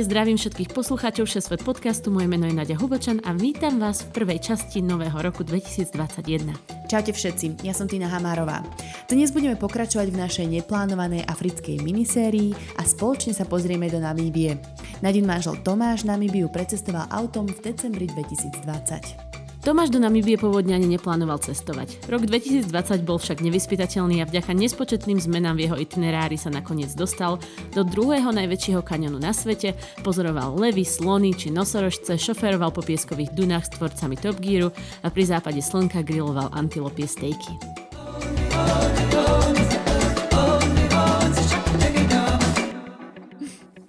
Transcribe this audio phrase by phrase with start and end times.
[0.00, 2.08] Ahojte, zdravím všetkých poslucháčov Všesvet podcastu.
[2.08, 6.88] Moje meno je Nadia Hubočan a vítam vás v prvej časti nového roku 2021.
[6.88, 8.64] Čaute všetci, ja som Tina Hamárová.
[9.12, 14.56] Dnes budeme pokračovať v našej neplánovanej africkej minisérii a spoločne sa pozrieme do Namíbie.
[15.04, 19.29] Nadin manžel Tomáš Namíbiu precestoval autom v decembri 2020.
[19.60, 22.08] Tomáš do Namibie pôvodne ani neplánoval cestovať.
[22.08, 27.36] Rok 2020 bol však nevyspytateľný a vďaka nespočetným zmenám v jeho itinerári sa nakoniec dostal
[27.76, 33.68] do druhého najväčšieho kanionu na svete, pozoroval levy, slony či nosorožce, šoféroval po pieskových dunách
[33.68, 34.72] s tvorcami Top Gearu
[35.04, 37.52] a pri západe slnka griloval antilopie stejky.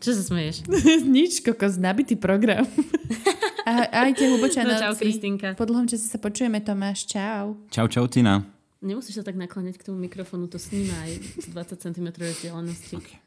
[0.04, 0.68] Čo sa smeješ?
[1.16, 2.68] Nič, kokos, nabitý program.
[3.66, 4.82] Ahojte, hubočanovci.
[4.82, 5.48] No čau, Kristinka.
[5.54, 7.06] Po dlhom čase sa počujeme, Tomáš.
[7.06, 7.62] Čau.
[7.70, 8.42] Čau, čau, Tina.
[8.82, 12.98] Nemusíš sa tak nakláňať k tomu mikrofónu, to sníma aj z 20 cm vzdialenosti.
[12.98, 13.20] Okay.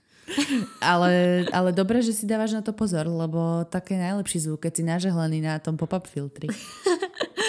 [0.81, 4.83] ale, ale dobre, že si dávaš na to pozor, lebo také najlepší zvuk, keď si
[4.83, 6.51] nažehlený na tom pop-up filtri.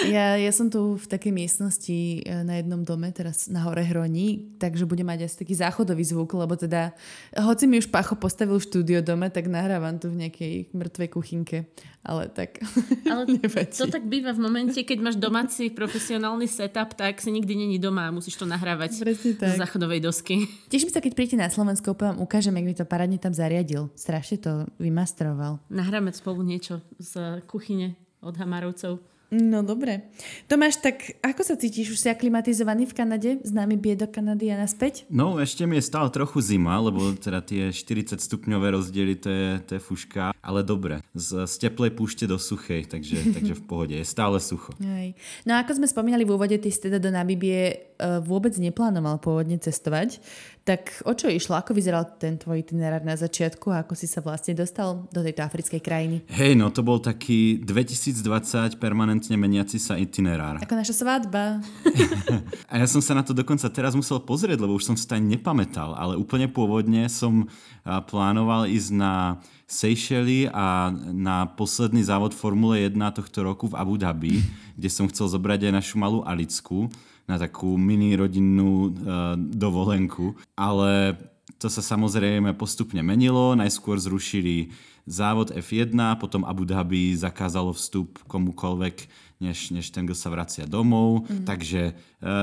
[0.05, 4.57] Ja, ja som tu v takej miestnosti e, na jednom dome, teraz na hore Hroní,
[4.61, 6.93] takže budem mať asi taký záchodový zvuk, lebo teda,
[7.33, 11.57] hoci mi už Pacho postavil štúdio dome, tak nahrávam tu v nejakej mŕtvej kuchynke.
[12.05, 12.61] Ale tak
[13.11, 13.25] Ale
[13.65, 18.05] to tak býva v momente, keď máš domáci profesionálny setup, tak si nikdy není doma
[18.05, 20.45] a musíš to nahrávať z záchodovej dosky.
[20.69, 23.89] Teším sa, keď príjete na Slovensko, poviem, ukážem, jak mi to parádne tam zariadil.
[23.97, 25.57] Strašne to vymastroval.
[25.73, 29.14] Nahráme spolu niečo z kuchyne od Hamarovcov.
[29.33, 30.05] No dobre.
[30.45, 31.97] Tomáš, tak ako sa cítiš?
[31.97, 33.29] Už si aklimatizovaný v Kanade?
[33.41, 35.09] S nami do Kanady a naspäť?
[35.09, 39.49] No ešte mi je stále trochu zima, lebo teda tie 40 stupňové rozdiely to je,
[39.65, 40.23] to je fuška.
[40.45, 43.95] Ale dobre, z, z teplej púšte do suchej, takže, takže v pohode.
[43.97, 44.77] Je stále sucho.
[44.77, 45.09] Aj.
[45.41, 49.17] No a ako sme spomínali v úvode, ty si teda do Namibie uh, vôbec neplánoval
[49.17, 50.21] pôvodne cestovať.
[50.65, 51.53] Tak o čo išlo?
[51.61, 55.45] Ako vyzeral ten tvoj itinerár na začiatku a ako si sa vlastne dostal do tejto
[55.45, 56.25] africkej krajiny?
[56.25, 60.57] Hej, no to bol taký 2020 permanentne meniaci sa itinerár.
[60.65, 61.61] Ako naša svadba.
[62.73, 65.13] a ja som sa na to dokonca teraz musel pozrieť, lebo už som si to
[65.13, 67.45] ani nepamätal, ale úplne pôvodne som
[67.85, 69.37] plánoval ísť na
[69.69, 74.41] Seychelles a na posledný závod Formule 1 tohto roku v Abu Dhabi,
[74.73, 76.89] kde som chcel zobrať aj našu malú Alicku
[77.25, 80.37] na takú mini rodinnú uh, dovolenku.
[80.53, 81.17] Ale
[81.57, 83.57] to sa samozrejme postupne menilo.
[83.57, 84.69] Najskôr zrušili
[85.05, 89.05] závod F1, potom Abu Dhabi zakázalo vstup komukolvek,
[89.37, 91.29] než, než ten, kto sa vracia domov.
[91.29, 91.45] Mm.
[91.45, 91.93] Takže e,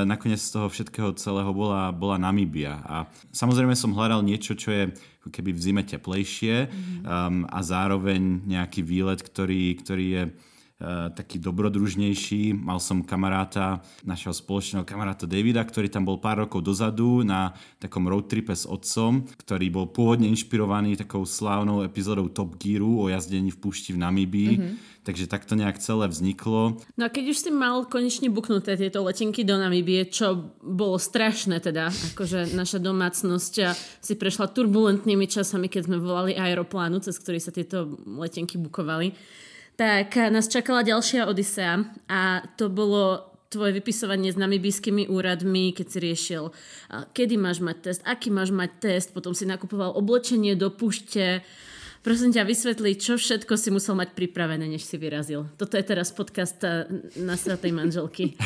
[0.07, 2.79] nakoniec z toho všetkého celého bola, bola Namíbia.
[2.87, 4.95] A samozrejme som hľadal niečo, čo je
[5.27, 6.73] keby v zime teplejšie mm.
[7.07, 10.23] um, a zároveň nejaký výlet, ktorý, ktorý je
[11.15, 12.59] taký dobrodružnejší.
[12.59, 18.03] Mal som kamaráta, našeho spoločného kamaráta Davida, ktorý tam bol pár rokov dozadu na takom
[18.11, 23.61] roadtripe s otcom, ktorý bol pôvodne inšpirovaný takou slávnou epizódou Top Gearu o jazdení v
[23.63, 24.55] púšti v Namíbii.
[24.59, 24.77] Mm-hmm.
[25.03, 26.79] Takže takto nejak celé vzniklo.
[26.95, 31.59] No a keď už si mal konečne buknuté tieto letenky do Namíbie, čo bolo strašné
[31.59, 33.55] teda, akože naša domácnosť
[33.99, 39.11] si prešla turbulentnými časami, keď sme volali aeroplánu, cez ktorý sa tieto letenky bukovali
[39.77, 45.99] tak nás čakala ďalšia Odisea a to bolo tvoje vypisovanie s namibijskými úradmi, keď si
[46.01, 46.45] riešil,
[47.13, 51.45] kedy máš mať test, aký máš mať test, potom si nakupoval oblečenie do pušte.
[52.03, 55.47] Prosím ťa, vysvetli, čo všetko si musel mať pripravené, než si vyrazil.
[55.55, 56.59] Toto je teraz podcast
[57.15, 58.35] na svatej manželky.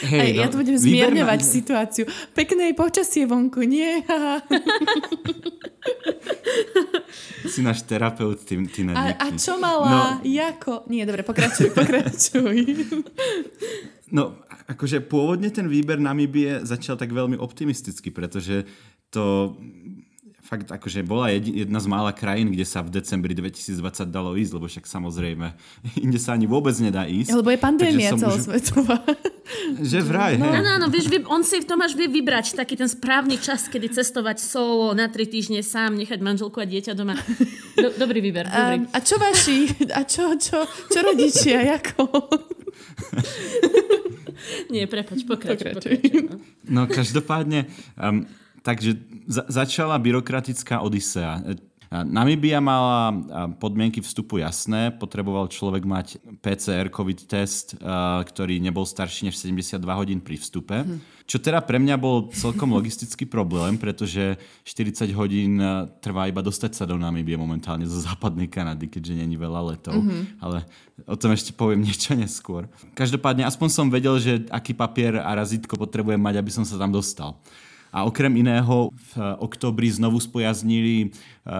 [0.00, 2.04] Hey, no, ja tu budem zmierňovať situáciu.
[2.32, 4.00] Pekné počasie vonku, nie?
[7.52, 9.90] si náš terapeut, ty, ty na a, a čo mala?
[9.90, 10.02] No.
[10.24, 10.88] Jako?
[10.88, 12.56] Nie, dobre, pokračuj, pokračuj.
[14.08, 18.64] No, akože pôvodne ten výber Namibie začal tak veľmi optimisticky, pretože
[19.12, 19.54] to
[20.50, 24.66] fakt akože bola jedna z mála krajín, kde sa v decembri 2020 dalo ísť, lebo
[24.66, 25.54] však samozrejme
[26.04, 27.38] inde sa ani vôbec nedá ísť.
[27.38, 28.98] Lebo je pandémia celosvetová.
[29.06, 29.38] Už...
[29.90, 30.46] Že vraj, no.
[30.46, 34.94] No, no, vieš, on si Tomáš vie vybrať taký ten správny čas, kedy cestovať solo
[34.94, 37.18] na tri týždne sám, nechať manželku a dieťa doma.
[37.74, 38.86] Do, dobrý výber, dobrý.
[38.86, 39.90] Um, a čo vaši?
[39.90, 41.66] A čo, čo, čo rodičia?
[41.66, 42.06] Jako?
[44.70, 45.74] Nie, prepač, pokračuj.
[45.74, 45.98] pokračuj.
[46.30, 46.36] No.
[46.70, 47.66] no každopádne,
[47.98, 48.30] um,
[48.62, 48.96] takže
[49.26, 51.42] za- začala byrokratická odisea.
[51.90, 53.10] Namibia mala
[53.58, 56.06] podmienky vstupu jasné, potreboval človek mať
[56.38, 57.74] PCR COVID test,
[58.30, 60.86] ktorý nebol starší než 72 hodín pri vstupe.
[60.86, 61.02] Hm.
[61.26, 65.58] Čo teda pre mňa bol celkom logistický problém, pretože 40 hodín
[65.98, 69.98] trvá iba dostať sa do Namibie momentálne zo západnej Kanady, keďže není veľa letov.
[69.98, 70.42] Mm-hmm.
[70.42, 70.66] Ale
[71.06, 72.70] o tom ešte poviem niečo neskôr.
[72.94, 76.94] Každopádne aspoň som vedel, že aký papier a razítko potrebujem mať, aby som sa tam
[76.94, 77.34] dostal.
[77.90, 81.06] A okrem iného v oktobri znovu spojaznili e,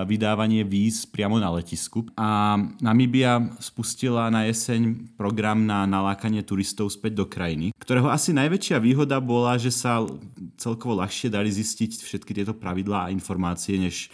[0.07, 2.07] vydávanie víz priamo na letisku.
[2.15, 8.79] A Namíbia spustila na jeseň program na nalákanie turistov späť do krajiny, ktorého asi najväčšia
[8.79, 10.07] výhoda bola, že sa
[10.55, 14.11] celkovo ľahšie dali zistiť všetky tieto pravidlá a informácie, než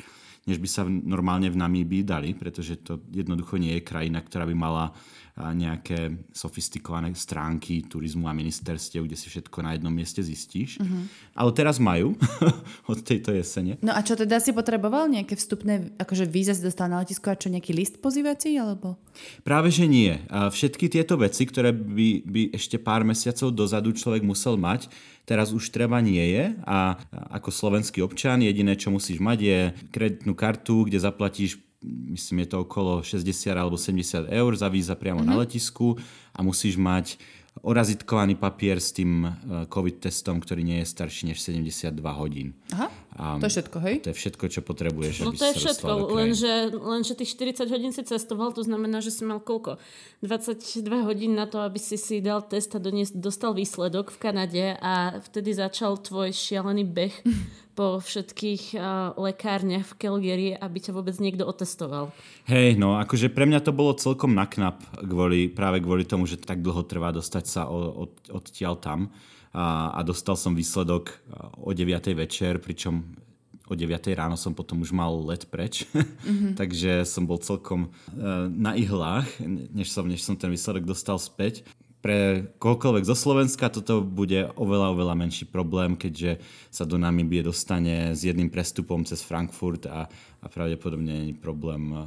[0.47, 4.55] než by sa normálne v Namíbii dali, pretože to jednoducho nie je krajina, ktorá by
[4.55, 4.95] mala
[5.37, 10.81] nejaké sofistikované stránky turizmu a ministerstiev, kde si všetko na jednom mieste zistíš.
[10.81, 11.05] Uh-huh.
[11.37, 12.17] Ale teraz majú
[12.93, 13.77] od tejto jesene.
[13.85, 15.13] No a čo teda si potreboval?
[15.13, 18.57] Nejaké vstupné, akože víza si dostal na letisko a čo nejaký list pozývací?
[18.57, 18.97] Alebo?
[19.45, 20.17] Práve, že nie.
[20.33, 24.89] Všetky tieto veci, ktoré by, by ešte pár mesiacov dozadu človek musel mať,
[25.29, 26.97] teraz už treba nie je a
[27.29, 29.59] ako slovenský občan jediné, čo musíš mať je
[29.93, 35.23] kreditnú kartu, kde zaplatíš myslím, je to okolo 60 alebo 70 eur za víza priamo
[35.23, 35.31] mm-hmm.
[35.31, 35.43] na mhm.
[35.47, 35.97] letisku
[36.35, 37.17] a musíš mať
[37.65, 39.31] orazitkovaný papier s tým e,
[39.71, 42.53] COVID testom, ktorý nie je starší než 72 hodín.
[42.75, 43.97] Aha, a to je všetko, hej?
[44.05, 48.05] To je všetko, čo potrebuješ, No to je všetko, lenže, lenže tých 40 hodín si
[48.05, 49.81] cestoval, to znamená, že si mal koľko?
[50.21, 54.65] 22 hodín na to, aby si si dal test a donies, dostal výsledok v Kanade
[54.77, 57.17] a vtedy začal tvoj šialený beh
[57.79, 62.13] po všetkých uh, lekárniach v Calgary, aby ťa vôbec niekto otestoval.
[62.49, 66.61] Hej, no akože pre mňa to bolo celkom naknap kvôli, práve kvôli tomu, že tak
[66.61, 69.09] dlho trvá dostať sa od, od, odtiaľ tam.
[69.57, 71.17] A, a dostal som výsledok
[71.57, 72.13] o 9.
[72.13, 73.01] večer, pričom
[73.67, 76.53] o 9 ráno som potom už mal let preč, mm-hmm.
[76.61, 79.27] takže som bol celkom uh, na ihlách,
[79.73, 81.65] než som, než som ten výsledok dostal späť
[82.07, 86.39] pre kohokoľvek zo Slovenska toto bude oveľa, oveľa menší problém, keďže
[86.71, 90.07] sa do Namibie dostane s jedným prestupom cez Frankfurt a,
[90.39, 91.99] a pravdepodobne nie je problém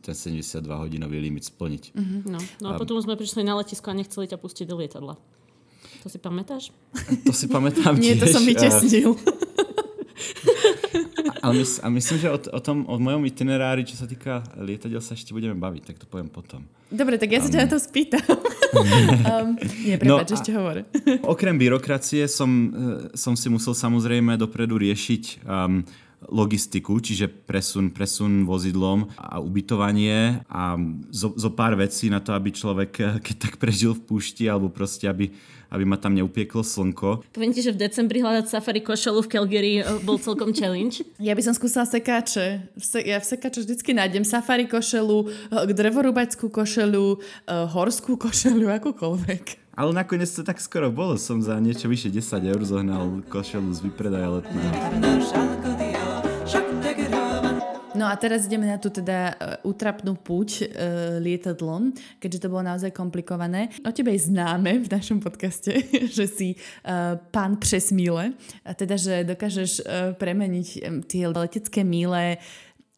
[0.00, 1.92] ten 72-hodinový limit splniť.
[1.92, 2.20] Mm-hmm.
[2.32, 2.40] No.
[2.64, 5.20] no a, a potom sme prišli na letisko a nechceli ťa pustiť do lietadla.
[6.02, 6.74] To si pamätáš?
[7.22, 9.14] To si pamätám Nie, to som vytesnil.
[11.42, 15.02] Ale mys- a myslím, že o, o tom, o mojom itinerári, čo sa týka lietadiel,
[15.02, 16.62] sa ešte budeme baviť, tak to poviem potom.
[16.86, 18.22] Dobre, tak ja sa um, ťa na to spýtam.
[18.30, 19.48] um,
[19.82, 20.86] nie, prepáč, no, ešte hovor.
[21.26, 22.70] okrem byrokracie som, eh,
[23.18, 25.82] som si musel samozrejme dopredu riešiť um,
[26.32, 30.80] logistiku, čiže presun, presun vozidlom a ubytovanie a
[31.12, 34.72] zo, zo pár vecí na to, aby človek, eh, keď tak prežil v púšti, alebo
[34.72, 35.28] proste, aby,
[35.68, 37.28] aby ma tam neupieklo slnko.
[37.36, 41.04] Poviem ti, že v decembri hľadať safari košelu v Calgary eh, bol celkom challenge.
[41.22, 42.66] Ja by som skúsala sekáče.
[43.06, 49.62] Ja v sekáče vždycky nájdem safari košelu, eh, drevorúbačskú košelu, horskú košelu, akúkoľvek.
[49.72, 51.16] Ale nakoniec to tak skoro bolo.
[51.16, 55.81] Som za niečo vyše 10 eur zohnal košelu z vypredaja letného.
[57.92, 62.88] No a teraz ideme na tú teda útrapnú púť uh, lietadlom, keďže to bolo naozaj
[62.90, 63.68] komplikované.
[63.84, 65.70] O tebe je známe v našom podcaste,
[66.16, 68.32] že si uh, pán přesmíle,
[68.64, 70.68] a teda, že dokážeš uh, premeniť
[71.04, 72.40] tie letecké míle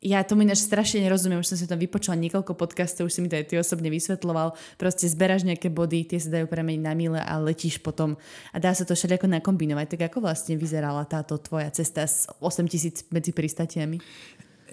[0.05, 3.33] ja tomu ináč strašne nerozumiem, už som si to vypočula niekoľko podcastov, už si mi
[3.33, 4.53] to aj ty osobne vysvetloval.
[4.77, 8.21] Proste zberáš nejaké body, tie sa dajú premeniť na mile a letíš potom
[8.53, 9.97] a dá sa to všelijako nakombinovať.
[9.97, 13.97] Tak ako vlastne vyzerala táto tvoja cesta s 8000 medzi pristatiami?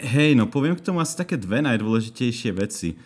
[0.01, 2.99] Hej, no poviem k tomu asi také dve najdôležitejšie veci.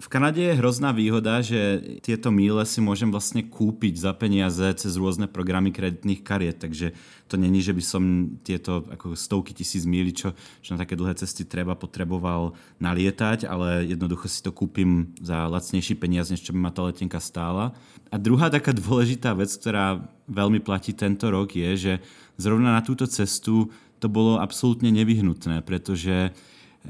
[0.00, 4.94] V Kanade je hrozná výhoda, že tieto míle si môžem vlastne kúpiť za peniaze cez
[4.94, 6.94] rôzne programy kreditných kariet, takže
[7.26, 8.02] to není, že by som
[8.46, 13.90] tieto ako stovky tisíc míli, čo, čo na také dlhé cesty treba, potreboval nalietať, ale
[13.90, 17.74] jednoducho si to kúpim za lacnejší peniaz, než čo by ma tá letenka stála.
[18.14, 19.98] A druhá taká dôležitá vec, ktorá
[20.30, 21.92] veľmi platí tento rok, je, že
[22.38, 26.32] zrovna na túto cestu to bolo absolútne nevyhnutné, pretože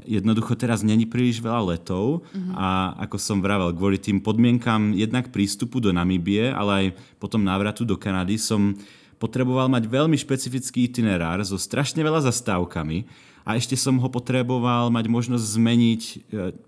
[0.07, 2.53] jednoducho teraz není príliš veľa letov uh-huh.
[2.55, 6.85] a ako som vravel, kvôli tým podmienkam jednak prístupu do Namíbie, ale aj
[7.19, 8.75] potom návratu do Kanady som
[9.21, 13.05] potreboval mať veľmi špecifický itinerár so strašne veľa zastávkami
[13.41, 16.15] a ešte som ho potreboval mať možnosť zmeniť e,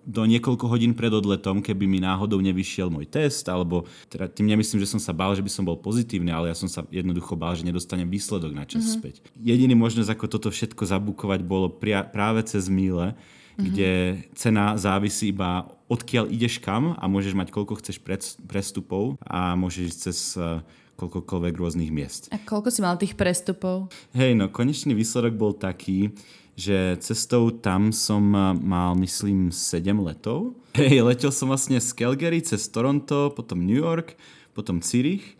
[0.05, 4.81] do niekoľko hodín pred odletom, keby mi náhodou nevyšiel môj test, alebo teda tým nemyslím,
[4.81, 7.53] že som sa bál, že by som bol pozitívny, ale ja som sa jednoducho bál,
[7.53, 8.97] že nedostanem výsledok na čas mm-hmm.
[8.97, 9.15] späť.
[9.37, 13.63] Jediný možnosť, ako toto všetko zabukovať, bolo pria- práve cez míle, mm-hmm.
[13.69, 13.91] kde
[14.33, 18.01] cena závisí iba odkiaľ ideš kam a môžeš mať koľko chceš
[18.49, 20.65] prestupov a môžeš ísť cez e,
[20.97, 22.33] koľkokoľvek rôznych miest.
[22.33, 23.93] A koľko si mal tých prestupov?
[24.17, 26.13] Hej, no konečný výsledok bol taký,
[26.53, 28.21] že cestou tam som
[28.61, 30.53] mal, myslím, 7 letov.
[30.77, 34.17] Hej, letel som vlastne z Calgary cez Toronto, potom New York,
[34.53, 35.37] potom Zürich,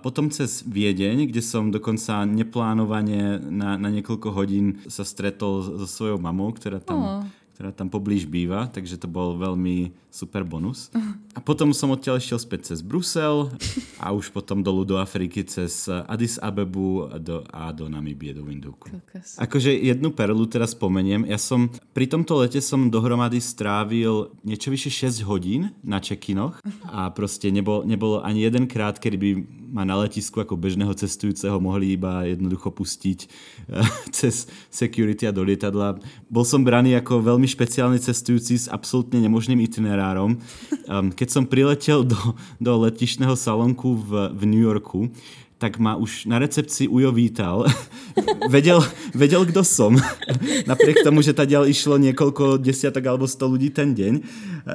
[0.00, 6.16] potom cez Viedeň, kde som dokonca neplánovane na, na niekoľko hodín sa stretol so svojou
[6.16, 7.20] mamou, ktorá tam, oh.
[7.56, 10.92] Ktorá tam poblíž býva, takže to bol veľmi super bonus.
[11.32, 13.48] A potom som odtiaľ išiel späť cez Brusel
[13.96, 18.44] a už potom dolu do Afriky cez Addis Abebu a do, a do Namibie, do
[18.44, 18.92] Windhoeku.
[19.40, 21.24] Akože jednu perlu teraz spomeniem.
[21.24, 26.60] Ja som, pri tomto lete som dohromady strávil niečo vyše 6 hodín na čekinoch
[26.92, 29.30] a proste nebol, nebolo ani jeden krát, kedy by
[29.76, 33.84] ma na letisku ako bežného cestujúceho mohli iba jednoducho pustiť eh,
[34.16, 36.00] cez security a do lietadla.
[36.32, 40.40] Bol som braný ako veľmi špeciálny cestujúci s absolútne nemožným itinerárom.
[40.88, 42.16] Um, keď som priletel do,
[42.56, 45.12] do letišného salonku v, v New Yorku,
[45.56, 47.64] tak ma už na recepcii Ujo vítal.
[48.54, 48.84] vedel,
[49.16, 49.96] vedel, kto som.
[50.70, 54.14] Napriek tomu, že ďal išlo niekoľko desiatok alebo sto ľudí ten deň,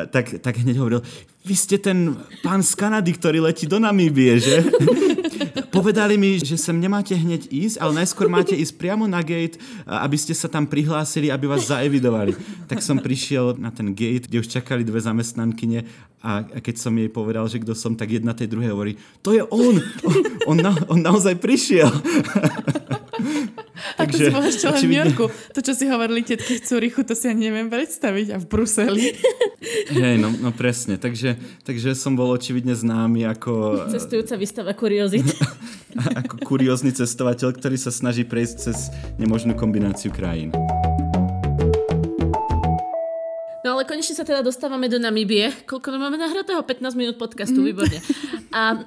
[0.10, 1.02] tak, tak hneď hovoril,
[1.44, 4.64] vy ste ten pán z Kanady, ktorý letí do Namíbie, že?
[5.82, 9.58] Povedali mi, že sem nemáte hneď ísť, ale najskôr máte ísť priamo na gate,
[9.90, 12.38] aby ste sa tam prihlásili, aby vás zaevidovali.
[12.70, 15.90] Tak som prišiel na ten gate, kde už čakali dve zamestnankyne
[16.22, 18.94] a keď som jej povedal, že kto som, tak jedna tej druhej hovorí,
[19.26, 20.18] to je on, on,
[20.54, 21.90] on, na, on naozaj prišiel.
[23.98, 25.26] A to si bol ešte len v New Yorku.
[25.30, 28.28] To, čo si hovorili tetky v Cúrichu, to si ani neviem predstaviť.
[28.34, 29.18] A v Bruseli.
[29.94, 30.98] Hej, no, no presne.
[30.98, 33.86] Takže, takže som bol očividne známy ako...
[33.90, 35.26] Cestujúca výstava kuriozit.
[36.24, 40.52] ako kuriózny cestovateľ, ktorý sa snaží prejsť cez nemožnú kombináciu krajín.
[43.62, 45.54] No ale konečne sa teda dostávame do Namíbie.
[45.70, 46.66] Koľko máme nahratého?
[46.66, 47.66] 15 minút podcastu, mm.
[47.66, 48.00] výborne.
[48.58, 48.84] A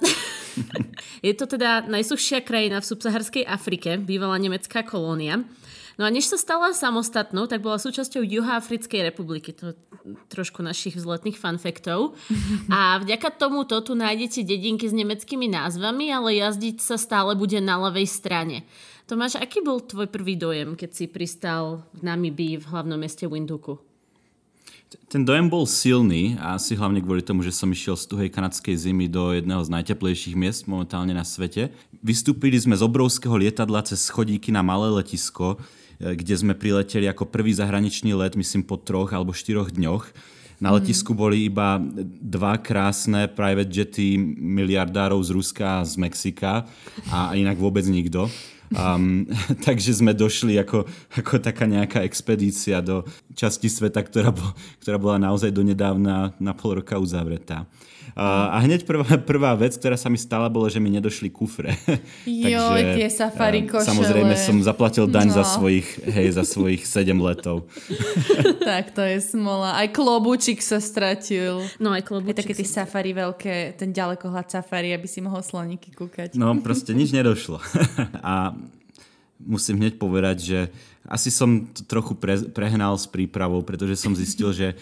[1.26, 5.40] je to teda najsuchšia krajina v subsaharskej Afrike, bývalá nemecká kolónia.
[5.94, 9.54] No a než sa stala samostatnou, tak bola súčasťou Juhoafrickej republiky.
[9.62, 9.78] To
[10.28, 12.18] trošku našich vzletných fanfektov.
[12.68, 17.80] A vďaka tomuto tu nájdete dedinky s nemeckými názvami, ale jazdiť sa stále bude na
[17.80, 18.66] ľavej strane.
[19.04, 23.76] Tomáš, aký bol tvoj prvý dojem, keď si pristal v Namibii v hlavnom meste Windhoeku?
[25.10, 28.78] Ten dojem bol silný a asi hlavne kvôli tomu, že som išiel z tuhej kanadskej
[28.78, 31.74] zimy do jedného z najteplejších miest momentálne na svete.
[31.98, 35.58] Vystúpili sme z obrovského lietadla cez schodíky na malé letisko,
[35.98, 40.04] kde sme prileteli ako prvý zahraničný let, myslím po troch alebo štyroch dňoch.
[40.62, 40.74] Na mhm.
[40.80, 41.82] letisku boli iba
[42.22, 46.64] dva krásne private jety miliardárov z Ruska a z Mexika
[47.10, 48.30] a inak vôbec nikto.
[48.74, 49.30] Um,
[49.66, 55.16] takže sme došli ako, ako taká nejaká expedícia do časti sveta, ktorá, bo, ktorá bola
[55.18, 57.66] naozaj donedávna na pol roka uzavretá.
[58.14, 61.74] A, a hneď prvá, prvá vec, ktorá sa mi stala, bolo, že mi nedošli kufre.
[62.24, 63.90] Jo, Takže, tie safari košele.
[63.90, 65.36] Samozrejme som zaplatil daň no.
[65.40, 67.66] za svojich, hej, za svojich 7 letov.
[68.68, 69.80] tak to je smola.
[69.80, 71.64] Aj klobúčik sa stratil.
[71.80, 72.36] No aj klobúčik.
[72.36, 76.36] Aj také tie safari veľké, ten ďalekohľad safari, aby si mohol sloníky kúkať.
[76.38, 77.58] No proste nič nedošlo.
[78.20, 78.54] a
[79.40, 80.60] musím hneď povedať, že
[81.04, 84.76] asi som to trochu pre, prehnal s prípravou, pretože som zistil, že e,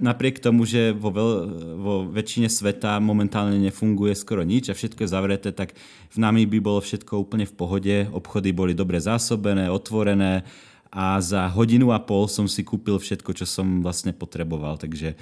[0.00, 1.30] napriek tomu, že vo, veľ,
[1.76, 5.76] vo väčšine sveta momentálne nefunguje skoro nič a všetko je zavreté, tak
[6.12, 6.18] v
[6.48, 10.48] by bolo všetko úplne v pohode, obchody boli dobre zásobené, otvorené
[10.92, 15.16] a za hodinu a pol som si kúpil všetko, čo som vlastne potreboval, takže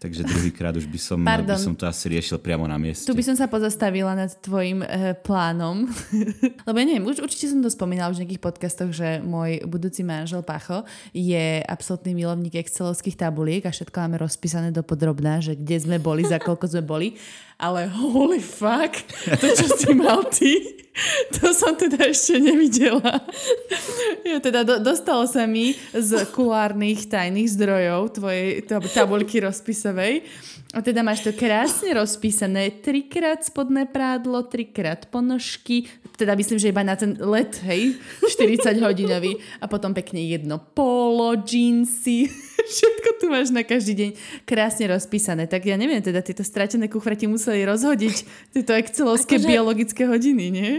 [0.00, 3.04] Takže druhýkrát už by som, by som to asi riešil priamo na mieste.
[3.04, 5.84] Tu by som sa pozastavila nad tvojim e, plánom.
[6.66, 10.00] Lebo ja neviem, už, určite som to spomínala už v nejakých podcastoch, že môj budúci
[10.00, 15.76] manžel Pacho je absolútny milovník excelovských tabuliek a všetko máme rozpísané do podrobná, že kde
[15.76, 17.20] sme boli, za koľko sme boli.
[17.60, 19.04] Ale holy fuck,
[19.36, 20.79] to čo si mal ty,
[21.38, 23.22] to som teda ešte nevidela.
[24.26, 30.26] Ja teda do, dostalo sa mi z kulárnych tajných zdrojov tvojej tabulky rozpisovej.
[30.70, 32.70] A teda máš to krásne rozpísané.
[32.70, 35.90] Trikrát spodné prádlo, trikrát ponožky.
[36.20, 37.96] Teda myslím, že iba na ten let, hej,
[38.28, 39.40] 40 hodinový.
[39.56, 42.28] A potom pekne jedno polo, džínsy.
[42.76, 44.10] Všetko tu máš na každý deň
[44.44, 45.48] krásne rozpísané.
[45.48, 48.16] Tak ja neviem, teda tieto stratené kufre ti museli rozhodiť
[48.52, 49.48] tieto excelovské akože...
[49.48, 50.72] biologické hodiny, nie?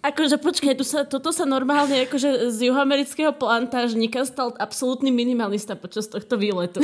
[0.00, 6.08] Akože počkaj, tu sa, toto sa normálne akože z juhoamerického plantážnika stal absolútny minimalista počas
[6.08, 6.80] tohto výletu.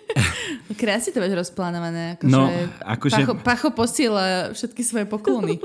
[0.80, 2.18] Krásne to máš rozplánované.
[2.18, 2.50] Akože no,
[2.82, 3.14] akože...
[3.22, 5.62] Pacho, Pacho posiela všetky svoje poklony.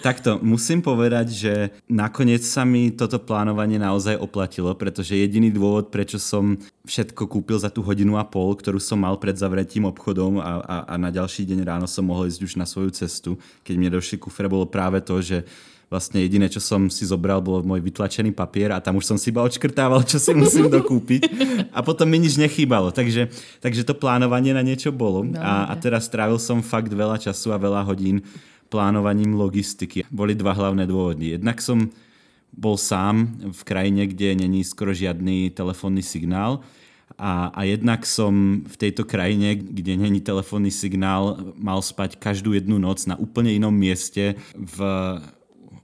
[0.00, 1.52] Takto, musím povedať, že
[1.84, 6.56] nakoniec sa mi toto plánovanie naozaj oplatilo, pretože jediný dôvod, prečo som
[6.88, 10.76] všetko kúpil za tú hodinu a pol, ktorú som mal pred zavretím obchodom a, a,
[10.88, 14.16] a na ďalší deň ráno som mohol ísť už na svoju cestu, keď mi došli
[14.16, 15.44] kufre, bolo práve to, že
[15.92, 19.34] vlastne jediné, čo som si zobral, bol môj vytlačený papier a tam už som si
[19.34, 21.28] iba odškrtával, čo si musím dokúpiť
[21.76, 22.94] a potom mi nič nechýbalo.
[22.94, 23.28] Takže,
[23.60, 27.60] takže to plánovanie na niečo bolo a, a teraz strávil som fakt veľa času a
[27.60, 28.22] veľa hodín
[28.70, 30.06] plánovaním logistiky.
[30.08, 31.34] Boli dva hlavné dôvody.
[31.34, 31.90] Jednak som
[32.54, 36.62] bol sám v krajine, kde není skoro žiadny telefónny signál
[37.20, 42.78] a, a jednak som v tejto krajine, kde není telefónny signál, mal spať každú jednu
[42.78, 44.78] noc na úplne inom mieste v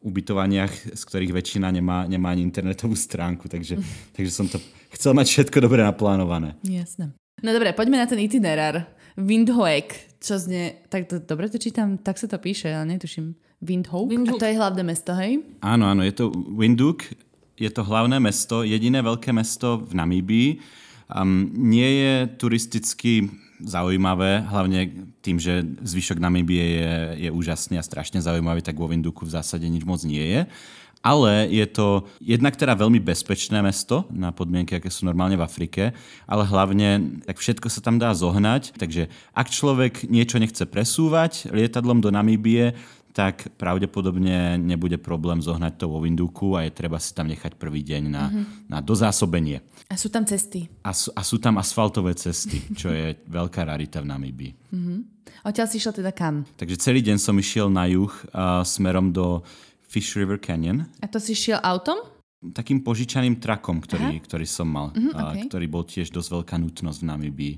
[0.00, 3.76] ubytovaniach, z ktorých väčšina nemá, nemá ani internetovú stránku, takže,
[4.16, 4.62] takže som to
[4.94, 6.54] chcel mať všetko dobre naplánované.
[6.62, 7.10] Jasné.
[7.44, 8.88] No dobre, poďme na ten itinerár.
[9.16, 13.32] Windhoek, čo znie, tak to, dobre to čítam, tak sa to píše, ale netuším.
[13.64, 14.12] Windhoek?
[14.12, 14.36] Windhoek.
[14.36, 15.40] A to je hlavné mesto, hej?
[15.64, 17.08] Áno, áno, je to Windhoek,
[17.56, 20.48] je to hlavné mesto, jediné veľké mesto v Namíbii.
[21.08, 23.32] Um, nie je turisticky
[23.64, 26.92] zaujímavé, hlavne tým, že zvyšok Namíbie je,
[27.24, 30.40] je úžasný a strašne zaujímavý, tak vo Windhoeku v zásade nič moc nie je.
[31.06, 35.94] Ale je to jednak teda veľmi bezpečné mesto na podmienky, aké sú normálne v Afrike,
[36.26, 38.74] ale hlavne tak všetko sa tam dá zohnať.
[38.74, 42.74] Takže ak človek niečo nechce presúvať lietadlom do Namíbie,
[43.14, 47.80] tak pravdepodobne nebude problém zohnať to vo Windhoeku a je treba si tam nechať prvý
[47.80, 48.44] deň na, mm-hmm.
[48.68, 49.64] na dozásobenie.
[49.88, 50.68] A sú tam cesty.
[50.84, 54.52] A sú, a sú tam asfaltové cesty, čo je veľká rarita v Namíbii.
[54.68, 54.98] Mm-hmm.
[55.48, 56.44] Odtiaľ si išiel teda kam?
[56.60, 59.40] Takže celý deň som išiel na juh uh, smerom do
[59.96, 60.84] Fish River Canyon.
[61.00, 61.96] A to si šiel autom?
[62.52, 65.40] Takým požičaným trakom, ktorý, ktorý som mal, mm-hmm, okay.
[65.40, 67.54] uh, ktorý bol tiež dosť veľká nutnosť v Namíbii.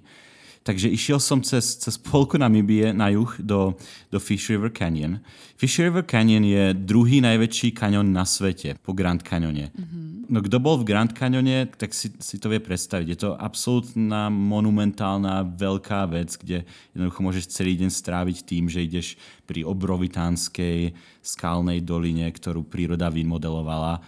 [0.68, 3.72] Takže išiel som cez, cez polku Namibie na juh do,
[4.12, 5.16] do Fish River Canyon.
[5.56, 9.72] Fish River Canyon je druhý najväčší kanion na svete po Grand Canyone.
[9.72, 10.28] Mm-hmm.
[10.28, 13.06] No kto bol v Grand Canyone, tak si, si to vie predstaviť.
[13.08, 19.16] Je to absolútna monumentálna veľká vec, kde jednoducho môžeš celý deň stráviť tým, že ideš
[19.48, 20.92] pri obrovitánskej
[21.24, 24.04] skalnej doline, ktorú príroda vymodelovala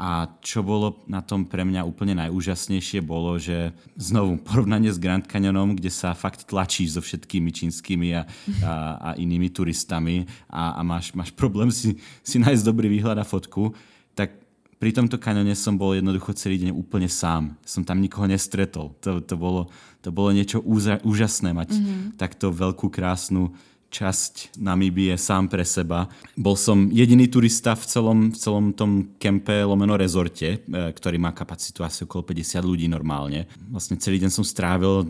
[0.00, 5.22] a čo bolo na tom pre mňa úplne najúžasnejšie bolo, že znovu porovnanie s Grand
[5.22, 8.22] Canyonom, kde sa fakt tlačíš so všetkými čínskymi a,
[8.64, 13.28] a, a inými turistami a, a máš, máš problém si, si nájsť dobrý výhľad a
[13.28, 13.76] fotku,
[14.16, 14.42] tak
[14.82, 17.54] pri tomto kanione som bol jednoducho celý deň úplne sám.
[17.62, 18.98] Som tam nikoho nestretol.
[19.06, 19.70] To, to, bolo,
[20.02, 22.18] to bolo niečo úza, úžasné mať mm-hmm.
[22.18, 23.54] takto veľkú, krásnu
[23.92, 26.08] časť Namíbie sám pre seba.
[26.32, 31.36] Bol som jediný turista v celom, v celom tom kempe lomeno rezorte, e, ktorý má
[31.36, 33.44] kapacitu asi okolo 50 ľudí normálne.
[33.68, 35.04] Vlastne celý deň som strávil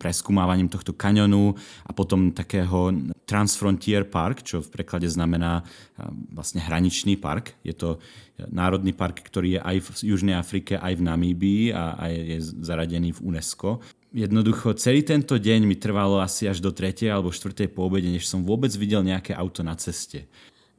[0.00, 1.52] preskúmávaním tohto kanionu
[1.84, 2.96] a potom takého
[3.28, 5.62] Transfrontier Park, čo v preklade znamená e,
[6.32, 7.52] vlastne hraničný park.
[7.60, 8.00] Je to
[8.48, 13.12] národný park, ktorý je aj v Južnej Afrike, aj v Namíbii a, a je zaradený
[13.12, 17.08] v UNESCO jednoducho celý tento deň mi trvalo asi až do 3.
[17.08, 17.68] alebo 4.
[17.72, 20.28] po než som vôbec videl nejaké auto na ceste.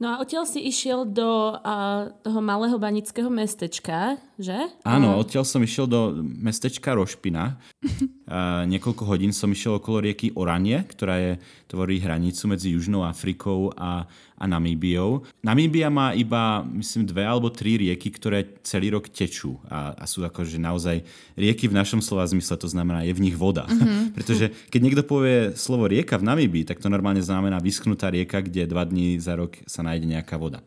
[0.02, 4.56] No a odtiaľ si išiel do uh, toho malého banického mestečka, že?
[4.82, 7.54] Áno, odtiaľ som išiel do mestečka Rošpina.
[7.84, 11.32] uh, niekoľko hodín som išiel okolo rieky Oranie, ktorá je,
[11.74, 14.06] tvorí hranicu medzi Južnou Afrikou a,
[14.38, 15.26] a Namíbiou.
[15.42, 20.22] Namíbia má iba, myslím, dve alebo tri rieky, ktoré celý rok tečú a, a sú
[20.22, 21.02] akože naozaj
[21.34, 23.66] rieky v našom slova zmysle, to znamená, je v nich voda.
[23.66, 24.02] Mm-hmm.
[24.16, 28.70] Pretože keď niekto povie slovo rieka v Namíbii, tak to normálne znamená vyschnutá rieka, kde
[28.70, 30.62] dva dní za rok sa nájde nejaká voda.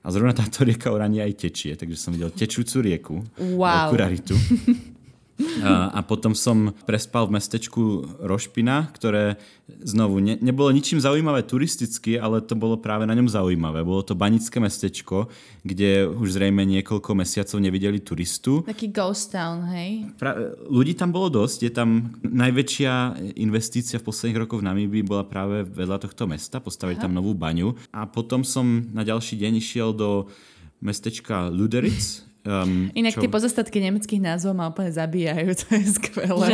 [0.00, 3.92] A zrovna táto rieka Orania aj tečie, takže som videl tečúcu rieku, wow.
[3.92, 4.32] raritu.
[5.60, 7.82] A, a potom som prespal v mestečku
[8.20, 9.36] Rošpina, ktoré
[9.82, 13.86] znovu ne, nebolo ničím zaujímavé turisticky, ale to bolo práve na ňom zaujímavé.
[13.86, 15.30] Bolo to banické mestečko,
[15.62, 18.66] kde už zrejme niekoľko mesiacov nevideli turistu.
[18.66, 20.10] Taký ghost town, hej?
[20.18, 20.34] Pra,
[20.66, 21.58] ľudí tam bolo dosť.
[21.66, 22.92] Je tam najväčšia
[23.38, 26.58] investícia v posledných rokoch v Namíbii bola práve vedľa tohto mesta.
[26.58, 27.04] Postavili Aha.
[27.06, 27.76] tam novú baňu.
[27.94, 30.26] A potom som na ďalší deň išiel do
[30.80, 33.20] mestečka Luderitz, Um, Inak čo...
[33.20, 36.48] tie pozostatky nemeckých názvov ma úplne zabíjajú, to je skvelé.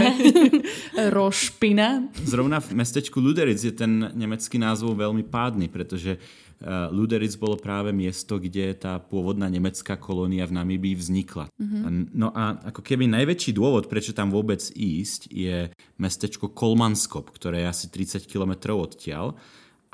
[1.14, 2.10] Rošpina.
[2.26, 7.94] Zrovna v mestečku Luderitz je ten nemecký názov veľmi pádny, pretože uh, Luderitz bolo práve
[7.94, 11.46] miesto, kde tá pôvodná nemecká kolónia v Namibii vznikla.
[11.54, 11.82] Uh-huh.
[12.10, 15.70] No a ako keby najväčší dôvod, prečo tam vôbec ísť, je
[16.02, 19.38] mestečko Kolmanskop, ktoré je asi 30 km odtiaľ.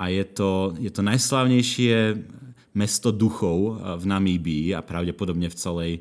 [0.00, 2.16] A je to, je to najslávnejšie
[2.74, 5.92] mesto duchov eh, v Namíbii a pravdepodobne v celej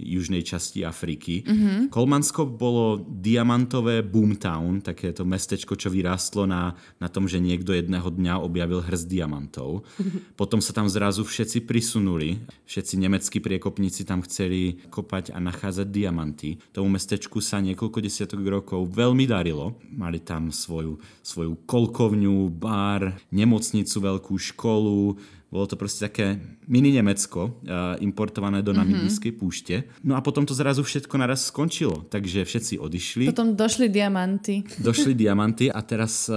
[0.00, 1.44] južnej časti Afriky.
[1.44, 1.92] Mm-hmm.
[1.92, 8.40] Kolmansko bolo diamantové boomtown, takéto mestečko, čo vyrástlo na, na tom, že niekto jedného dňa
[8.40, 9.84] objavil hrst diamantov.
[9.84, 10.20] Mm-hmm.
[10.40, 12.40] Potom sa tam zrazu všetci prisunuli.
[12.64, 16.56] Všetci nemeckí priekopníci tam chceli kopať a nachádzať diamanty.
[16.72, 19.76] Tomu mestečku sa niekoľko desiatok rokov veľmi darilo.
[19.92, 26.38] Mali tam svoju, svoju kolkovňu, bar, nemocnicu, veľkú školu, Bolo to proste také
[26.70, 27.58] mini Nemecko,
[27.98, 29.74] importované do namibijskej púšte.
[30.06, 33.26] No a potom to zrazu všetko naraz skončilo, takže všetci odišli.
[33.26, 34.62] Potom došli diamanty.
[34.78, 36.30] Došli diamanty a teraz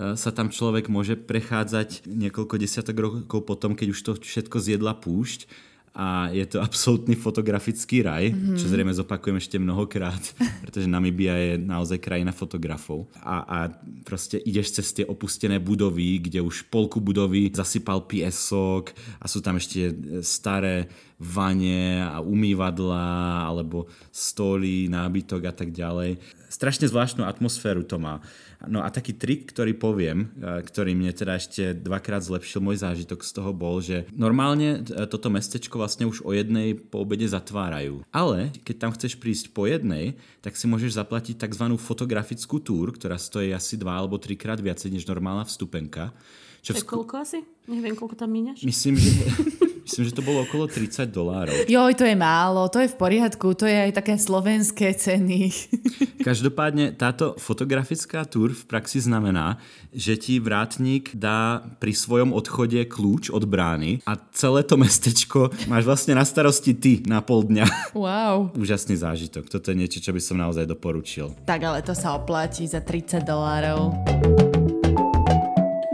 [0.00, 5.46] sa tam človek môže prechádzať niekoľko desiatok rokov potom, keď už to všetko zjedla púšť
[5.94, 8.56] a je to absolútny fotografický raj, mm-hmm.
[8.56, 10.20] čo zrejme zopakujem ešte mnohokrát,
[10.62, 13.10] pretože Namibia je naozaj krajina fotografov.
[13.20, 13.58] A, a
[14.06, 19.58] proste ideš cez tie opustené budovy, kde už polku budovy zasypal piesok a sú tam
[19.58, 20.86] ešte staré
[21.20, 26.16] vane a umývadla alebo stoly, nábytok a tak ďalej.
[26.48, 28.24] Strašne zvláštnu atmosféru to má.
[28.68, 33.24] No a taký trik, ktorý poviem, e, ktorý mne teda ešte dvakrát zlepšil môj zážitok
[33.24, 38.04] z toho bol, že normálne e, toto mestečko vlastne už o jednej po obede zatvárajú.
[38.12, 41.72] Ale keď tam chceš prísť po jednej, tak si môžeš zaplatiť tzv.
[41.80, 46.12] fotografickú túr, ktorá stojí asi dva alebo trikrát viacej než normálna vstupenka.
[46.60, 46.84] Čo v...
[46.84, 47.40] koľko asi?
[47.64, 48.60] Neviem, koľko tam míňaš?
[48.60, 49.08] Myslím, že...
[49.90, 51.66] Myslím, že to bolo okolo 30 dolárov.
[51.74, 55.50] Joj, to je málo, to je v poriadku, to je aj také slovenské ceny.
[56.30, 59.58] Každopádne táto fotografická túr v praxi znamená,
[59.90, 65.82] že ti vrátnik dá pri svojom odchode kľúč od brány a celé to mestečko máš
[65.82, 67.66] vlastne na starosti ty na pol dňa.
[67.90, 68.54] Wow.
[68.54, 69.50] Úžasný zážitok.
[69.50, 71.34] Toto je niečo, čo by som naozaj doporučil.
[71.42, 74.59] Tak ale to sa oplatí za 30 dolárov.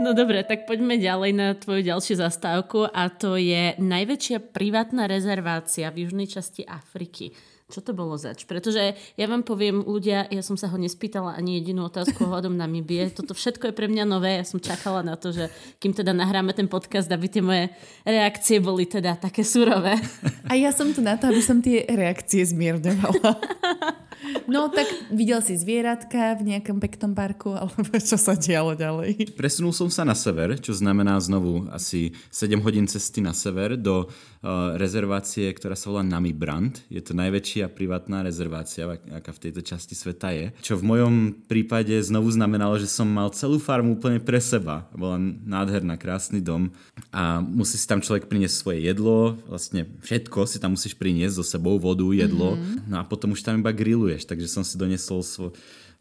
[0.07, 5.91] No dobre, tak poďme ďalej na tvoju ďalšiu zastávku a to je najväčšia privátna rezervácia
[5.91, 7.35] v južnej časti Afriky.
[7.67, 8.47] Čo to bolo zač?
[8.47, 13.11] Pretože ja vám poviem, ľudia, ja som sa ho nespýtala ani jedinú otázku ohľadom Namibie.
[13.17, 14.39] Toto všetko je pre mňa nové.
[14.39, 15.51] Ja som čakala na to, že
[15.83, 17.67] kým teda nahráme ten podcast, aby tie moje
[18.07, 19.99] reakcie boli teda také surové.
[20.47, 23.35] A ja som tu na to, aby som tie reakcie zmierňovala.
[24.47, 29.37] No tak videl si zvieratka v nejakom peknom parku, alebo čo sa dialo ďalej?
[29.37, 34.07] Presunul som sa na sever, čo znamená znovu asi 7 hodín cesty na sever do
[34.07, 36.81] uh, rezervácie, ktorá sa volá Namibrand.
[36.89, 37.13] Je to
[37.57, 40.53] najväčšia privátna rezervácia, aká v tejto časti sveta je.
[40.61, 41.13] Čo v mojom
[41.49, 44.85] prípade znovu znamenalo, že som mal celú farmu úplne pre seba.
[44.93, 46.69] Bola nádherná, krásny dom
[47.09, 51.45] a musí si tam človek priniesť svoje jedlo, vlastne všetko si tam musíš priniesť so
[51.45, 52.53] sebou, vodu, jedlo.
[52.53, 52.93] Mm-hmm.
[52.93, 55.51] No a potom už tam iba grilluješ takže som si donesol svoj,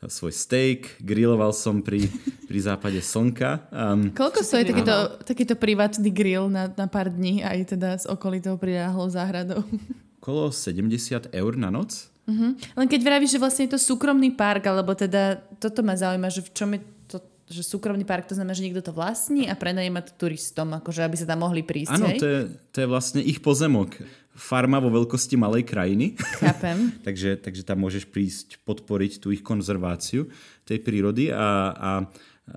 [0.04, 2.04] svoj steak, griloval som pri,
[2.50, 3.64] pri západe slnka.
[3.72, 8.60] Um, Koľko stojí takýto, takýto privátny grill na, na pár dní aj teda s okolitou
[8.60, 9.64] priláhlou záhradou?
[10.26, 12.10] Kolo 70 eur na noc.
[12.26, 12.58] Uh-huh.
[12.58, 16.42] Len keď vravíš, že vlastne je to súkromný park, alebo teda toto ma zaujíma, že
[16.42, 20.02] v čom je to, že súkromný park, to znamená, že niekto to vlastní a prenajíma
[20.02, 21.94] to turistom, akože aby sa tam mohli prísť.
[21.94, 22.40] Áno, to je,
[22.74, 24.02] to je vlastne ich pozemok
[24.34, 26.18] farma vo veľkosti malej krajiny.
[26.42, 26.90] Chápem.
[27.06, 30.26] takže, takže tam môžeš prísť podporiť tú ich konzerváciu
[30.66, 31.90] tej prírody a, a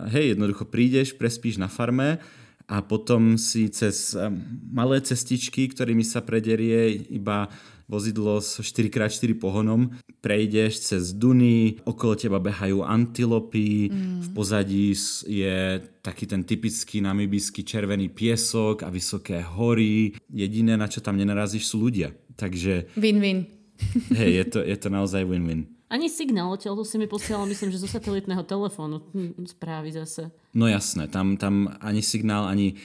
[0.09, 2.17] hej, jednoducho prídeš, prespíš na farme
[2.69, 4.13] a potom si cez
[4.69, 7.49] malé cestičky, ktorými sa prederie iba
[7.89, 9.89] vozidlo s 4x4 pohonom,
[10.21, 14.21] prejdeš cez duny, okolo teba behajú antilopy, mm.
[14.21, 14.93] v pozadí
[15.25, 20.13] je taký ten typický namibijský červený piesok a vysoké hory.
[20.29, 22.13] Jediné, na čo tam nenarazíš, sú ľudia.
[22.37, 22.93] Takže...
[22.93, 23.49] Win-win.
[24.13, 25.78] Hej, je to, je to naozaj win-win.
[25.89, 30.29] Ani signál odtiaľ, to si mi posielal, myslím, že zo satelitného telefónu hm, správy zase.
[30.53, 32.77] No jasné, tam, tam ani signál, ani,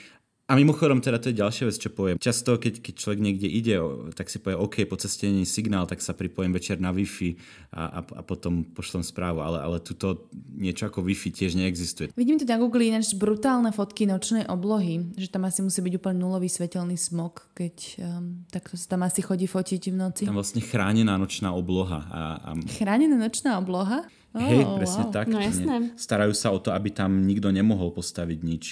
[0.45, 2.21] a mimochodom, teda to je ďalšia vec, čo poviem.
[2.21, 3.81] Často, keď, keď človek niekde ide,
[4.13, 7.41] tak si povie, OK, po ceste nie signál, tak sa pripojím večer na Wi-Fi
[7.73, 9.41] a, a, a potom pošlem správu.
[9.41, 12.13] Ale, ale tuto niečo ako Wi-Fi tiež neexistuje.
[12.13, 16.21] Vidím tu na Google ináč brutálne fotky nočnej oblohy, že tam asi musí byť úplne
[16.21, 20.23] nulový svetelný smog, keď um, takto sa tam asi chodí fotiť v noci.
[20.29, 22.05] Tam vlastne chránená nočná obloha.
[22.13, 22.51] A, a...
[22.69, 24.05] Chránená nočná obloha?
[24.37, 25.15] Oh, Hej, presne wow.
[25.15, 25.25] tak.
[25.31, 25.95] No jasné.
[25.97, 28.65] Starajú sa o to, aby tam nikto nemohol postaviť nič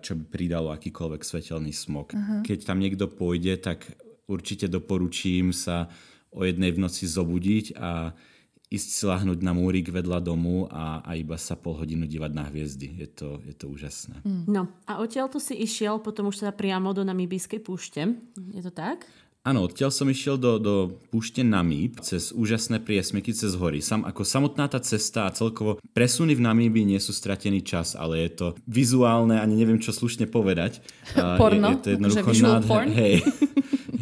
[0.00, 2.16] čo by pridalo akýkoľvek svetelný smog.
[2.16, 2.40] Uh-huh.
[2.40, 3.84] Keď tam niekto pôjde, tak
[4.24, 5.92] určite doporučím sa
[6.30, 8.14] o jednej v noci zobudiť a
[8.70, 12.46] ísť si lahnúť na múrik vedľa domu a, a iba sa pol hodinu dívať na
[12.46, 13.02] hviezdy.
[13.02, 14.22] Je to, je to úžasné.
[14.22, 14.46] Mm.
[14.46, 18.06] No a odtiaľ to si išiel potom už teda priamo do Namibijskej púšte.
[18.54, 19.02] Je to tak?
[19.40, 20.74] Áno, odtiaľ som išiel do, do
[21.08, 23.80] púšte Namíb cez úžasné priesmeky cez hory.
[23.80, 28.20] Sam, ako samotná tá cesta a celkovo presuny v Namíbi nie sú stratený čas, ale
[28.28, 30.84] je to vizuálne, ani neviem, čo slušne povedať.
[31.16, 31.72] Porno?
[31.72, 33.14] Je, je to jednoducho nádher, hej,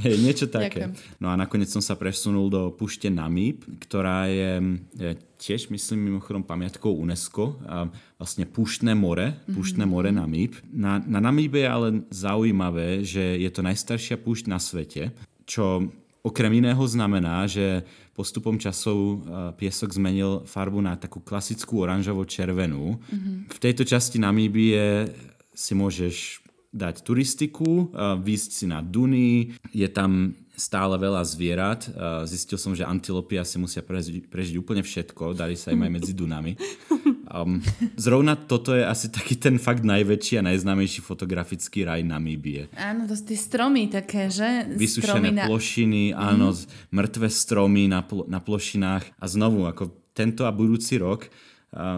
[0.03, 0.91] hej, niečo také.
[0.91, 1.23] Ďakujem.
[1.23, 6.43] No a nakoniec som sa presunul do púšte Namíb, ktorá je, je tiež, myslím, mimochodom
[6.43, 7.87] pamiatkou UNESCO, a
[8.19, 9.95] vlastne Púštne more, Púštne mm-hmm.
[9.95, 10.59] more Namíb.
[10.75, 15.15] Na, na Namíbe je ale zaujímavé, že je to najstaršia púšť na svete,
[15.49, 15.89] čo
[16.21, 19.25] okrem iného znamená, že postupom časov
[19.57, 23.01] piesok zmenil farbu na takú klasickú oranžovo-červenú.
[23.01, 23.37] Mm-hmm.
[23.49, 25.09] V tejto časti Namíbie
[25.57, 31.89] si môžeš dať turistiku, výjsť si na Duny, je tam stále veľa zvierat.
[32.29, 36.13] Zistil som, že antilopy asi musia prežiť, prežiť úplne všetko, dali sa im aj medzi
[36.13, 36.53] Dunami.
[37.29, 37.61] Um,
[38.01, 42.73] zrovna toto je asi taký ten fakt najväčší a najznámejší fotografický raj Namíbie.
[42.73, 44.65] Áno, to sú tie stromy také, že?
[44.73, 45.45] Vysušené na...
[45.45, 46.89] plošiny, áno, mm.
[46.89, 51.29] mŕtve stromy na, pl- na plošinách a znovu, ako tento a budúci rok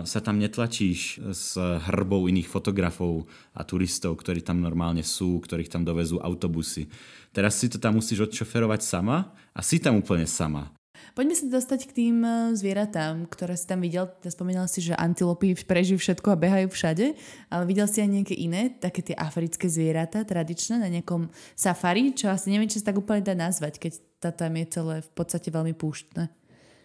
[0.02, 5.86] sa tam netlačíš s hrbou iných fotografov a turistov, ktorí tam normálne sú, ktorých tam
[5.86, 6.90] dovezú autobusy.
[7.30, 10.74] Teraz si to tam musíš odšoferovať sama a si tam úplne sama.
[11.12, 14.06] Poďme sa dostať k tým e, zvieratám, ktoré si tam videl.
[14.22, 17.14] Spomínal si, že antilopy prežijú všetko a behajú všade,
[17.50, 22.30] ale videl si aj nejaké iné, také tie africké zvieratá tradičné na nejakom safari, čo
[22.30, 25.48] asi neviem, či sa tak úplne dá nazvať, keď tá tam je celé v podstate
[25.48, 26.30] veľmi púštne.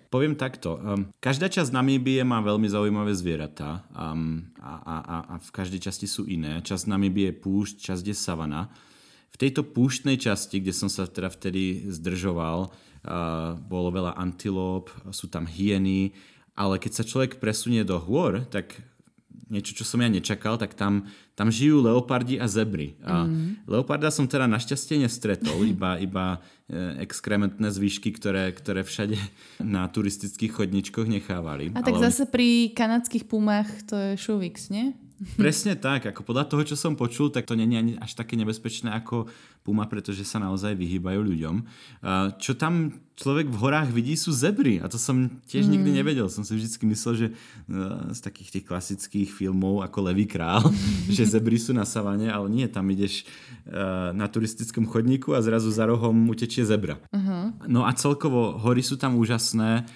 [0.10, 0.80] Poviem takto.
[0.80, 5.84] Um, každá časť Namíbie má veľmi zaujímavé zvieratá um, a, a, a, a v každej
[5.84, 6.64] časti sú iné.
[6.64, 8.72] Časť Namíbie je púšť, časť je savana.
[9.36, 12.72] V tejto púštnej časti, kde som sa teda vtedy zdržoval,
[13.68, 16.16] bolo veľa antilop, sú tam hyeny,
[16.56, 18.80] ale keď sa človek presunie do hôr, tak
[19.52, 21.06] niečo, čo som ja nečakal, tak tam,
[21.38, 22.98] tam žijú leopardi a zebry.
[23.06, 23.70] A mm.
[23.70, 29.20] Leoparda som teda našťastie nestretol, iba, iba e, exkrementné zvyšky, ktoré, ktoré všade
[29.62, 31.76] na turistických chodničkoch nechávali.
[31.78, 34.98] A tak Ale zase pri kanadských pumách to je šuvix, nie?
[35.40, 38.92] Presne tak, ako podľa toho, čo som počul, tak to nie je až také nebezpečné
[38.92, 39.32] ako
[39.66, 41.56] puma, pretože sa naozaj vyhýbajú ľuďom.
[42.38, 45.72] Čo tam človek v horách vidí sú zebry a to som tiež mm.
[45.72, 46.28] nikdy nevedel.
[46.28, 47.28] Som si vždy myslel, že
[47.66, 50.62] no, z takých tých klasických filmov ako Levý král,
[51.16, 53.26] že zebry sú na savane, ale nie, tam ideš
[54.14, 57.02] na turistickom chodníku a zrazu za rohom utečie zebra.
[57.10, 57.50] Uh-huh.
[57.66, 59.90] No a celkovo hory sú tam úžasné,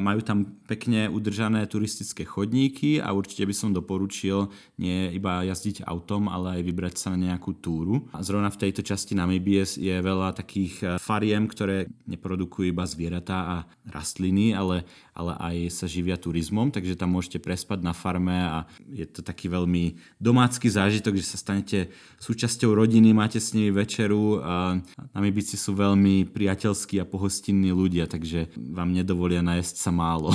[0.00, 4.48] majú tam pekne udržané turistické chodníky a určite by som doporučil
[4.80, 8.08] nie iba jazdiť autom, ale aj vybrať sa na nejakú túru.
[8.16, 13.38] A zrovna v tejto časti Namibie je veľa takých e, fariem, ktoré neprodukujú iba zvieratá
[13.40, 13.56] a
[13.88, 14.84] rastliny, ale,
[15.16, 19.48] ale aj sa živia turizmom, takže tam môžete prespať na farme a je to taký
[19.48, 21.88] veľmi domácky zážitok, že sa stanete
[22.20, 24.76] súčasťou rodiny, máte s nimi večeru a
[25.16, 30.30] Namibici sú veľmi priateľskí a pohostinní ľudia, takže vám nedovolia najesť sa málo.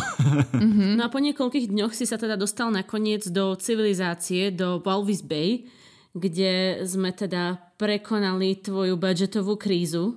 [0.56, 0.94] mm-hmm.
[0.98, 5.68] No a po niekoľkých dňoch si sa teda dostal nakoniec do civilizácie, do Walvis Bay,
[6.16, 10.16] kde sme teda prekonali tvoju budžetovú krízu.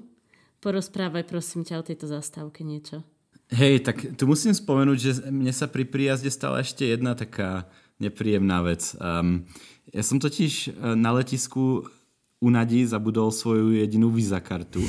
[0.63, 3.03] Porozprávaj prosím ťa o tejto zastávke niečo.
[3.51, 7.67] Hej, tak tu musím spomenúť, že mne sa pri príjazde stala ešte jedna taká
[7.99, 8.95] nepríjemná vec.
[9.01, 9.43] Um,
[9.91, 11.89] ja som totiž e, na letisku
[12.39, 14.85] u Nadi zabudol svoju jedinú Visa kartu.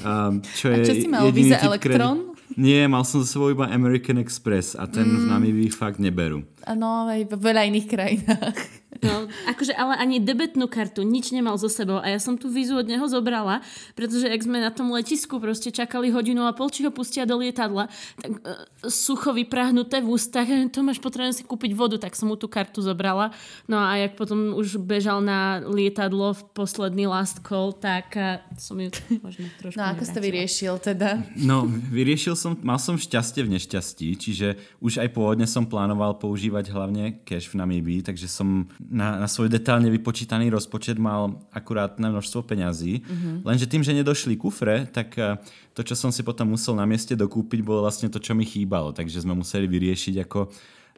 [0.00, 1.28] um, čo je A čo si mal?
[1.34, 2.32] Visa Electron?
[2.54, 5.18] Nie, mal som za sebou iba American Express a ten mm.
[5.20, 6.46] v Namibii fakt neberú.
[6.62, 8.56] Áno, aj v veľa iných krajinách.
[9.02, 12.78] No, akože ale ani debetnú kartu, nič nemal so sebou a ja som tú vízu
[12.78, 13.64] od neho zobrala,
[13.98, 17.40] pretože ak sme na tom letisku proste čakali hodinu a pol, či ho pustia do
[17.40, 22.30] lietadla, tak uh, sucho vyprahnuté v ústach, to máš potrebujem si kúpiť vodu, tak som
[22.30, 23.34] mu tú kartu zobrala.
[23.66, 28.78] No a jak potom už bežal na lietadlo v posledný last call, tak uh, som
[28.78, 28.92] ju
[29.24, 31.18] možno trošku No ako si to vyriešil teda?
[31.34, 36.70] No, vyriešil som, mal som šťastie v nešťastí, čiže už aj pôvodne som plánoval používať
[36.70, 42.46] hlavne cash v Namíbii, takže som na, na svoj detálne vypočítaný rozpočet mal akurátne množstvo
[42.46, 43.02] peňazí.
[43.02, 43.34] Mm-hmm.
[43.42, 45.34] Lenže tým, že nedošli kufre, tak eh,
[45.74, 48.94] to, čo som si potom musel na mieste dokúpiť, bolo vlastne to, čo mi chýbalo.
[48.94, 50.46] Takže sme museli vyriešiť, ako,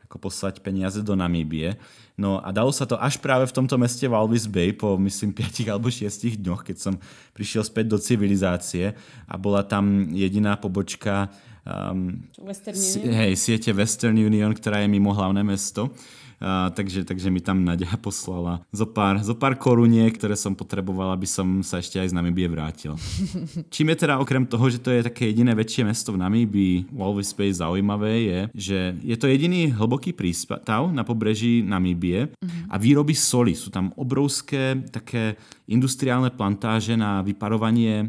[0.04, 1.80] ako poslať peniaze do Namíbie.
[2.20, 5.72] No a dalo sa to až práve v tomto meste Walvis Bay po, myslím, 5
[5.72, 6.94] alebo 6 dňoch, keď som
[7.32, 8.92] prišiel späť do civilizácie
[9.24, 11.32] a bola tam jediná pobočka
[11.64, 13.12] um, Western Union?
[13.20, 15.92] hej, siete Western Union, ktorá je mimo hlavné mesto.
[16.37, 21.16] A, takže, takže mi tam Nadia poslala zo pár, zo pár koruniek, ktoré som potreboval,
[21.16, 22.92] aby som sa ešte aj z Namibie vrátil.
[23.75, 27.33] Čím je teda okrem toho, že to je také jediné väčšie mesto v Namíbii, Walvis
[27.33, 32.72] Bay zaujímavé je, že je to jediný hlboký prístav na pobreží Namíbie uh-huh.
[32.72, 33.57] a výroby soli.
[33.57, 38.07] Sú tam obrovské také industriálne plantáže na vyparovanie e,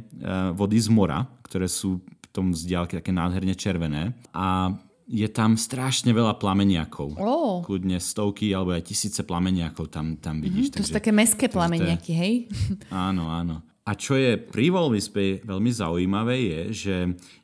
[0.53, 4.13] vody z mora, ktoré sú v tom vzdialke také nádherne červené.
[4.35, 4.75] A
[5.07, 7.15] je tam strašne veľa plameniakov.
[7.15, 7.63] Oh.
[7.63, 10.75] Kľudne stovky alebo aj tisíce plameniakov tam, tam vidíš.
[10.75, 12.33] Mm-hmm, to sú také meské plameniaky, hej?
[12.91, 13.63] Áno, áno.
[13.87, 16.95] A čo je pri Volvispe veľmi zaujímavé je, že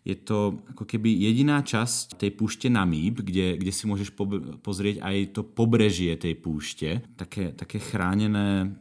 [0.03, 4.99] je to ako keby jediná časť tej púšte Namíb, kde, kde si môžeš po- pozrieť
[4.99, 6.99] aj to pobrežie tej púšte.
[7.15, 8.75] Také, také chránené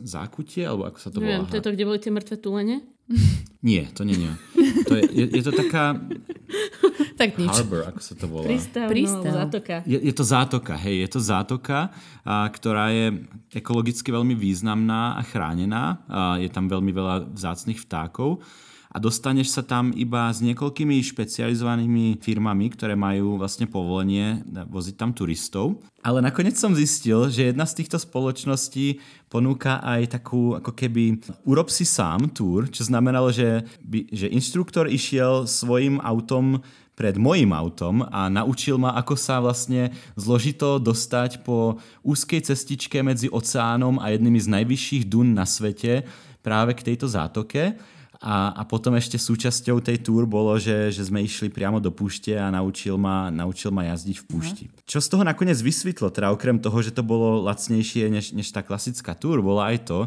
[0.00, 1.50] zákutie, alebo ako sa to Neviem, volá?
[1.52, 2.76] to je to, kde boli tie mŕtve tulene?
[3.64, 4.32] Nie, to nie, nie.
[4.84, 5.96] To je, je, je to taká
[7.20, 7.48] Tak nič.
[7.48, 8.44] harbor, ako sa to volá.
[8.44, 9.24] Prístav, Prístav.
[9.24, 9.76] No, zátoka.
[9.88, 11.78] Je, je to zátoka, hej, je to zátoka,
[12.26, 16.04] a, ktorá je ekologicky veľmi významná a chránená.
[16.10, 18.44] A je tam veľmi veľa vzácnych vtákov
[18.94, 25.10] a dostaneš sa tam iba s niekoľkými špecializovanými firmami, ktoré majú vlastne povolenie voziť tam
[25.10, 25.82] turistov.
[26.06, 31.74] Ale nakoniec som zistil, že jedna z týchto spoločností ponúka aj takú ako keby urob
[31.74, 36.62] si sám túr, čo znamenalo, že, by, že inštruktor išiel svojim autom
[36.94, 43.26] pred mojim autom a naučil ma, ako sa vlastne zložito dostať po úzkej cestičke medzi
[43.26, 46.06] oceánom a jednými z najvyšších dun na svete
[46.46, 47.74] práve k tejto zátoke.
[48.24, 52.32] A, a potom ešte súčasťou tej túr bolo, že, že sme išli priamo do púšte
[52.32, 54.64] a naučil ma, naučil ma jazdiť v púšti.
[54.88, 58.64] Čo z toho nakoniec vysvetlo, teda okrem toho, že to bolo lacnejšie než, než tá
[58.64, 60.00] klasická túr, bolo aj to,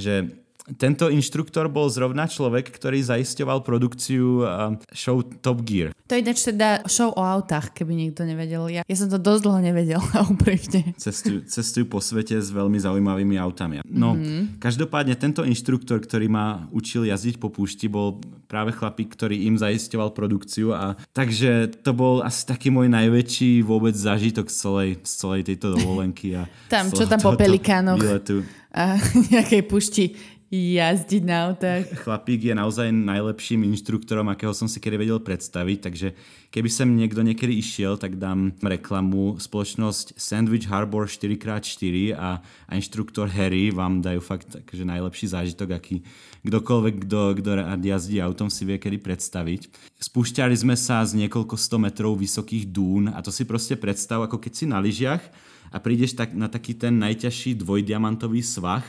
[0.00, 0.32] že
[0.76, 5.96] tento inštruktor bol zrovna človek, ktorý zaisťoval produkciu uh, show Top Gear.
[6.08, 8.68] To je ináč teda show o autách, keby niekto nevedel.
[8.72, 10.00] Ja, ja som to dosť dlho nevedel,
[10.32, 10.96] úprimne.
[10.96, 13.84] Cestujú, cestujú po svete s veľmi zaujímavými autami.
[13.84, 14.60] No, mm-hmm.
[14.60, 20.16] každopádne tento inštruktor, ktorý ma učil jazdiť po púšti, bol práve chlapík, ktorý im zaisťoval
[20.16, 25.42] produkciu a takže to bol asi taký môj najväčší vôbec zážitok z celej, z celej
[25.52, 26.40] tejto dovolenky.
[26.40, 28.00] A Tam, čo tam po pelikánoch.
[28.00, 28.48] výletu.
[28.72, 28.96] A
[29.32, 30.04] nejakej pušti
[30.48, 31.84] jazdiť na autách.
[32.04, 36.08] Chlapík je naozaj najlepším inštruktorom, akého som si kedy vedel predstaviť, takže
[36.48, 39.36] keby sem niekto niekedy išiel, tak dám reklamu.
[39.36, 46.00] Spoločnosť Sandwich Harbor 4x4 a, a inštruktor Harry vám dajú fakt akože najlepší zážitok, aký
[46.48, 47.50] kdokoľvek, kto, kto
[47.84, 49.68] jazdí autom, si vie kedy predstaviť.
[50.00, 54.40] Spúšťali sme sa z niekoľko 100 metrov vysokých dún a to si proste predstav, ako
[54.40, 55.20] keď si na lyžiach
[55.68, 58.84] a prídeš tak, na taký ten najťažší dvojdiamantový svah,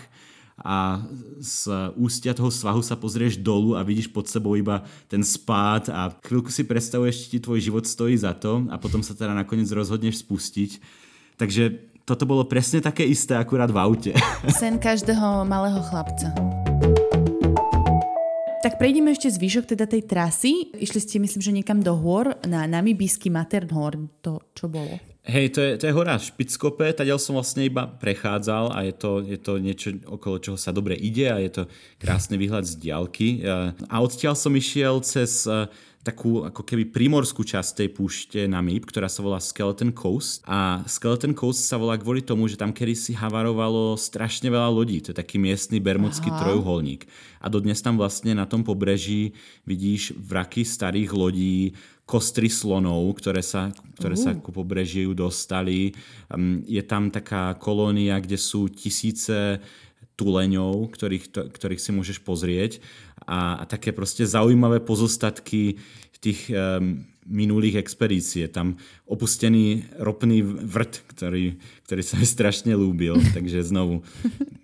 [0.63, 1.04] a
[1.39, 6.12] z ústia toho svahu sa pozrieš dolu a vidíš pod sebou iba ten spád a
[6.24, 9.67] chvíľku si predstavuješ, či ti tvoj život stojí za to a potom sa teda nakoniec
[9.72, 10.80] rozhodneš spustiť.
[11.39, 11.63] Takže
[12.04, 14.12] toto bolo presne také isté akurát v aute.
[14.60, 16.34] Sen každého malého chlapca.
[18.60, 20.76] Tak prejdeme ešte zvyšok teda tej trasy.
[20.76, 24.12] Išli ste, myslím, že niekam do hôr, na namibijský Matterhorn.
[24.19, 25.00] To čo bolo?
[25.30, 29.12] Hej, to je, to je hora Špickope, tadiaľ som vlastne iba prechádzal a je to,
[29.22, 31.63] je to niečo, okolo čoho sa dobre ide a je to
[32.02, 33.46] krásny výhľad z diaľky.
[33.46, 35.46] A odtiaľ som išiel cez
[36.10, 40.41] takú ako keby primorskú časť tej púšte Namib, ktorá sa volá Skeleton Coast.
[40.50, 44.98] A Skeleton Coast sa volá kvôli tomu, že tam kedysi havarovalo strašne veľa lodí.
[45.06, 47.06] To je taký miestny bermudský trojuholník.
[47.39, 49.38] A dodnes tam vlastne na tom pobreží
[49.69, 51.78] vidíš vraky starých lodí,
[52.10, 53.69] kostry slonov, ktoré sa,
[54.02, 55.93] ktoré sa ku pobrežiu dostali.
[56.65, 59.62] Je tam taká kolónia, kde sú tisíce
[60.19, 62.84] tuleňov, ktorých, to, ktorých si môžeš pozrieť
[63.30, 65.78] a, a také proste zaujímavé pozostatky
[66.20, 68.44] tých um, minulých expedícií.
[68.44, 68.76] Je tam
[69.08, 74.04] opustený ropný vrt, ktorý, ktorý sa mi strašne lúbil, takže znovu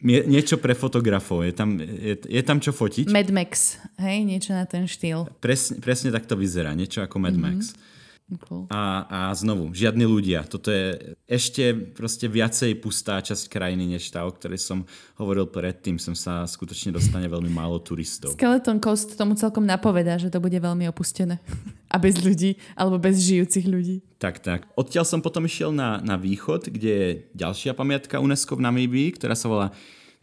[0.01, 1.45] nie, niečo pre fotografov.
[1.45, 3.13] Je tam, je, je tam čo fotiť.
[3.13, 5.29] Mad Max, hej, niečo na ten štýl.
[5.39, 7.77] Presne, presne tak to vyzerá, niečo ako Mad Max.
[8.25, 8.65] Cool.
[8.73, 10.49] A, a znovu, žiadni ľudia.
[10.49, 14.81] Toto je ešte proste viacej pustá časť krajiny, než tá, o ktorej som
[15.21, 16.01] hovoril predtým.
[16.01, 18.33] Som sa skutočne dostane veľmi málo turistov.
[18.33, 21.37] Skeleton Coast tomu celkom napovedá, že to bude veľmi opustené.
[21.93, 24.01] A bez ľudí, alebo bez žijúcich ľudí.
[24.17, 24.65] Tak, tak.
[24.73, 29.37] Odtiaľ som potom išiel na, na východ, kde je ďalšia pamiatka UNESCO v Namíbii, ktorá
[29.37, 29.69] sa volá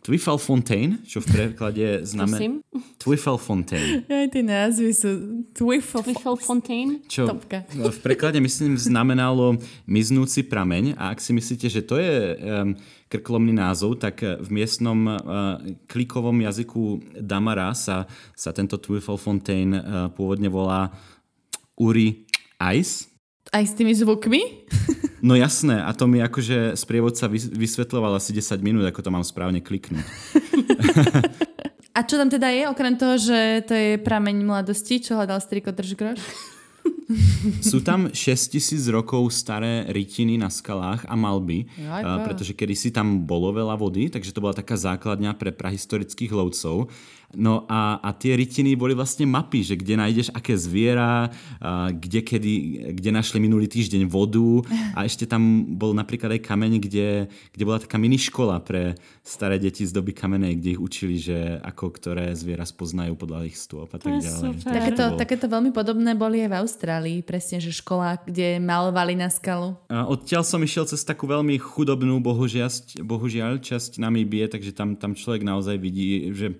[0.02, 2.58] Twiffle Fontaine, čo v preklade znamená...
[2.98, 4.02] Twiffle Fontaine.
[4.10, 5.10] Aj tie názvy sú
[6.42, 7.06] Fontaine.
[7.06, 7.62] Čo Topka.
[7.70, 12.74] v preklade myslím znamenalo miznúci prameň a ak si myslíte, že to je um,
[13.06, 15.16] krklomný názov, tak v miestnom uh,
[15.86, 20.90] klikovom jazyku Damara sa, sa tento Twiffle Fontaine uh, pôvodne volá
[21.78, 22.26] Uri
[22.74, 23.11] Ice.
[23.52, 24.64] Aj s tými zvukmi?
[25.22, 29.22] No jasné, a to mi akože sprievodca vys- vysvetľoval asi 10 minút, ako to mám
[29.22, 30.02] správne kliknúť.
[31.92, 35.76] A čo tam teda je, okrem toho, že to je prameň mladosti, čo hľadal striko
[35.76, 36.20] drž groš?
[37.60, 42.24] Sú tam 6000 rokov staré rytiny na skalách a malby, Jaj, a, bože.
[42.26, 46.90] pretože kedysi tam bolo veľa vody, takže to bola taká základňa pre prahistorických lovcov.
[47.32, 51.32] No a, a tie rytiny boli vlastne mapy, že kde nájdeš aké zviera,
[51.64, 52.52] a kde, kedy,
[52.92, 54.60] kde našli minulý týždeň vodu
[54.92, 57.08] a ešte tam bol napríklad aj kameň, kde,
[57.56, 61.56] kde bola taká mini škola pre staré deti z doby kamenej, kde ich učili, že
[61.64, 64.52] ako ktoré zviera spoznajú podľa ich stôp a tak ďalej.
[64.52, 64.68] super.
[64.68, 69.26] Takže Takéto, takéto veľmi podobné boli aj v Austrálii, presne, že škola, kde malovali na
[69.26, 69.74] skalu.
[69.90, 72.70] A odtiaľ som išiel cez takú veľmi chudobnú, bohužiaľ,
[73.02, 76.54] bohužiaľ časť Namíbie, takže tam, tam človek naozaj vidí, že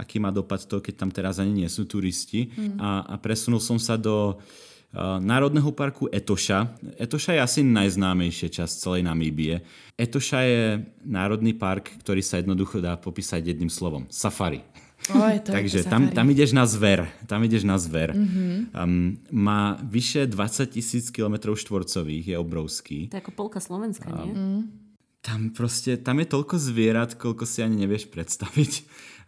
[0.00, 2.48] aký má dopad to, keď tam teraz ani nie sú turisti.
[2.56, 2.80] Mm.
[2.80, 6.72] A, a presunul som sa do uh, Národného parku Etoša.
[6.96, 9.60] Etoša je asi najznámejšia časť celej Namíbie.
[10.00, 10.60] Etoša je
[11.04, 14.08] národný park, ktorý sa jednoducho dá popísať jedným slovom.
[14.08, 14.64] Safari.
[15.08, 17.08] Oj, to Takže tam, tam ideš na zver.
[17.24, 18.12] Tam ideš na zver.
[18.12, 18.76] Mm-hmm.
[18.76, 22.98] Um, má vyše 20 tisíc km štvorcových, je obrovský.
[23.08, 24.68] To je ako polka Slovenska, nie?
[25.20, 28.72] Tam proste, tam je toľko zvierat, koľko si ani nevieš predstaviť.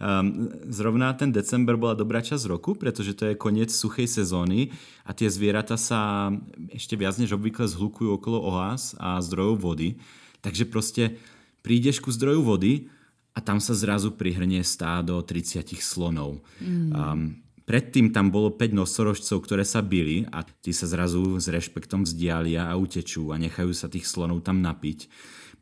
[0.03, 4.75] Um, zrovna ten december bola dobrá časť roku, pretože to je koniec suchej sezóny
[5.07, 6.33] a tie zvieratá sa
[6.75, 10.01] ešte viac než obvykle zhlukujú okolo oáz a zdrojov vody.
[10.43, 11.23] Takže proste
[11.63, 12.91] prídeš ku zdroju vody
[13.33, 16.45] a tam sa zrazu prihrnie stádo 30 slonov.
[16.61, 16.91] Mm.
[16.93, 17.21] Um,
[17.65, 22.69] predtým tam bolo 5 nosorožcov, ktoré sa bili a tí sa zrazu s rešpektom vzdialia
[22.69, 25.09] a utečú a nechajú sa tých slonov tam napiť.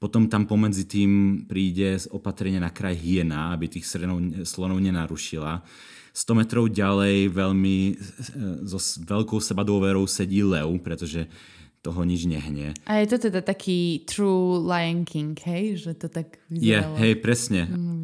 [0.00, 5.62] Potom tam pomedzi tým príde opatrenie na kraj hyena, aby tých slonov, slonov nenarušila.
[6.10, 7.92] 100 metrov ďalej veľmi e,
[8.66, 11.30] so veľkou sebadôverou sedí lev, pretože
[11.80, 12.76] toho nič nehne.
[12.84, 15.80] A je to teda taký true Lion King, hej?
[15.80, 16.96] Že to tak Je, vyzeralo.
[17.00, 17.60] hej, presne.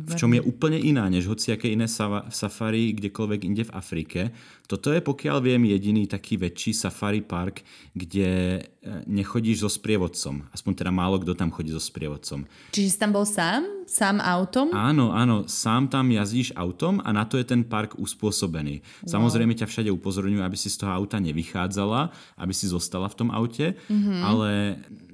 [0.07, 1.85] v čom je úplne iná, než hociaké iné
[2.31, 4.21] safari kdekoľvek inde v Afrike.
[4.67, 7.63] Toto je, pokiaľ viem, jediný taký väčší safari park,
[7.95, 10.43] kde e, nechodíš so sprievodcom.
[10.51, 12.47] Aspoň teda málo kto tam chodí so sprievodcom.
[12.75, 13.63] Čiže si tam bol sám?
[13.87, 14.75] Sám autom?
[14.75, 18.83] Áno, áno, sám tam jazdíš autom a na to je ten park uspôsobený.
[19.07, 19.11] Wow.
[19.15, 22.11] Samozrejme ťa všade upozorňujú, aby si z toho auta nevychádzala,
[22.43, 24.21] aby si zostala v tom aute, mm-hmm.
[24.23, 24.51] ale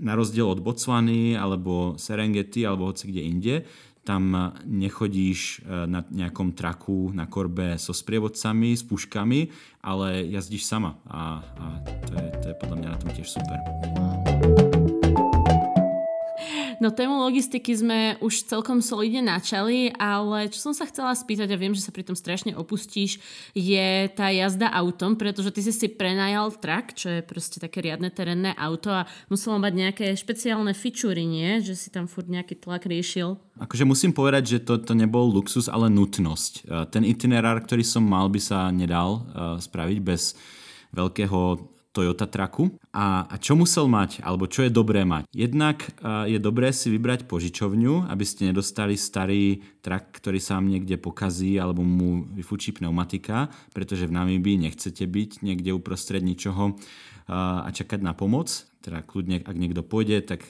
[0.02, 3.54] na rozdiel od Botswany alebo Serengeti alebo hoci kde inde,
[4.02, 9.40] tam nechodíš e, na nejakom traku na korbe so sprievodcami, s puškami,
[9.86, 11.64] ale jazdíš sama a, a
[12.10, 13.58] to, je, to je podľa mňa na tom tiež super.
[16.82, 21.60] No tému logistiky sme už celkom solidne načali, ale čo som sa chcela spýtať a
[21.60, 23.22] viem, že sa pri tom strašne opustíš,
[23.54, 28.10] je tá jazda autom, pretože ty si si prenajal trak, čo je proste také riadne
[28.10, 31.62] terénne auto a muselo mať nejaké špeciálne fičúry, nie?
[31.62, 33.38] Že si tam furt nejaký tlak riešil.
[33.62, 36.66] Akože musím povedať, že to, to nebol luxus, ale nutnosť.
[36.66, 40.34] E, Ten itinerár, ktorý som mal, by sa nedal uh, spraviť bez
[40.90, 42.72] veľkého Toyota traku.
[42.90, 45.28] A, a čo musel mať, alebo čo je dobré mať?
[45.32, 45.84] Jednak
[46.24, 51.60] je dobré si vybrať požičovňu, aby ste nedostali starý trak, ktorý sa vám niekde pokazí,
[51.60, 56.80] alebo mu vyfučí pneumatika, pretože v Namíbii nechcete byť niekde uprostred ničoho
[57.28, 58.50] a čakať na pomoc.
[58.82, 60.42] Teda kľudne, ak niekto pôjde, tak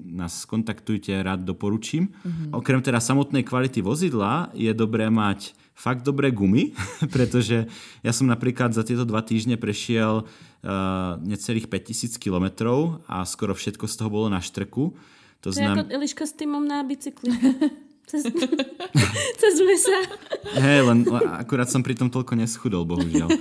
[0.00, 2.16] nás skontaktujte, rád doporučím.
[2.16, 2.56] Mm-hmm.
[2.56, 6.72] Okrem teda samotnej kvality vozidla je dobré mať fakt dobré gumy,
[7.14, 7.68] pretože
[8.00, 13.84] ja som napríklad za tieto dva týždne prešiel uh, necelých 5000 kilometrov a skoro všetko
[13.84, 14.96] z toho bolo na štrku.
[15.44, 15.84] To To, je znam...
[15.84, 17.30] ako Eliška s týmom na bicykli.
[18.06, 18.22] Cez,
[19.42, 19.98] cez mesa.
[20.62, 21.10] Hej, len
[21.42, 23.34] akurát som pri tom toľko neschudol, bohužiaľ.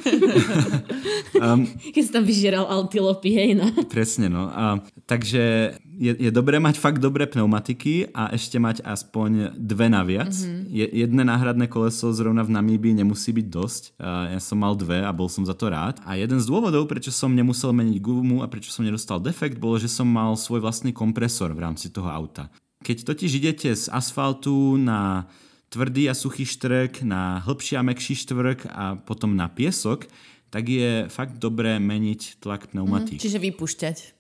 [1.38, 3.70] um, Keď si tam vyžeral antilopy, hej no.
[3.86, 4.50] Presne, no.
[4.50, 10.32] A, takže je, je dobré mať fakt dobré pneumatiky a ešte mať aspoň dve naviac.
[10.32, 10.62] Mm-hmm.
[10.68, 13.84] Je, jedné náhradné koleso zrovna v Namíbii nemusí byť dosť.
[13.98, 16.04] A ja som mal dve a bol som za to rád.
[16.04, 19.80] A jeden z dôvodov, prečo som nemusel meniť gumu a prečo som nedostal defekt, bolo,
[19.80, 22.52] že som mal svoj vlastný kompresor v rámci toho auta.
[22.84, 25.26] Keď totiž idete z asfaltu na
[25.74, 30.06] tvrdý a suchý štrk, na hĺbší a mekší štvrk a potom na piesok,
[30.54, 33.20] tak je fakt dobré meniť tlak pneumatík.
[33.20, 34.16] Čiže vypúšťať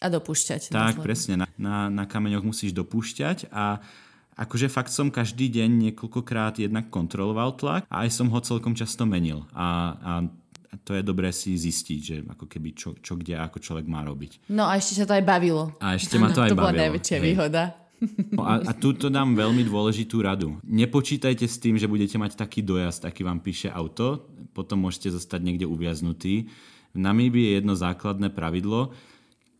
[0.00, 0.72] a dopúšťať.
[0.72, 1.04] Tak, následne.
[1.04, 1.34] presne.
[1.40, 3.80] Na, na, na kameňoch musíš dopúšťať a
[4.36, 9.08] akože fakt som každý deň niekoľkokrát jednak kontroloval tlak a aj som ho celkom často
[9.08, 9.48] menil.
[9.56, 9.66] A,
[9.96, 10.12] a
[10.84, 14.52] to je dobré si zistiť, že ako keby čo, čo kde ako človek má robiť.
[14.52, 15.72] No a ešte sa to aj bavilo.
[15.80, 16.82] A ešte ma to aj to bola bavilo.
[16.84, 17.24] najväčšia hej.
[17.24, 17.62] výhoda.
[18.36, 20.60] No a, a túto dám veľmi dôležitú radu.
[20.68, 25.40] Nepočítajte s tým, že budete mať taký dojazd, aký vám píše auto, potom môžete zostať
[25.40, 26.44] niekde uviaznutý.
[26.92, 28.92] V Namíbii je jedno základné pravidlo,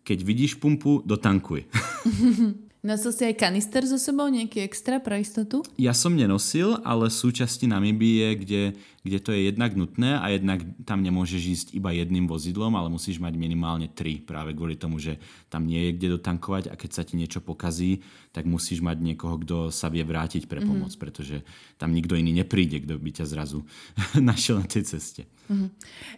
[0.07, 1.67] keď vidíš pumpu, dotankuj.
[2.85, 5.65] Nosil si aj kanister so sebou, nejaký extra pre istotu?
[5.81, 11.01] Ja som nenosil, ale súčasti Namíbie, kde, kde to je jednak nutné a jednak tam
[11.01, 15.19] nemôžeš ísť iba jedným vozidlom, ale musíš mať minimálne tri práve kvôli tomu, že
[15.49, 19.41] tam nie je kde dotankovať a keď sa ti niečo pokazí, tak musíš mať niekoho,
[19.41, 21.01] kto sa vie vrátiť pre pomoc, mm.
[21.01, 21.37] pretože
[21.81, 23.65] tam nikto iný nepríde, kto by ťa zrazu
[24.21, 25.25] našiel na tej ceste.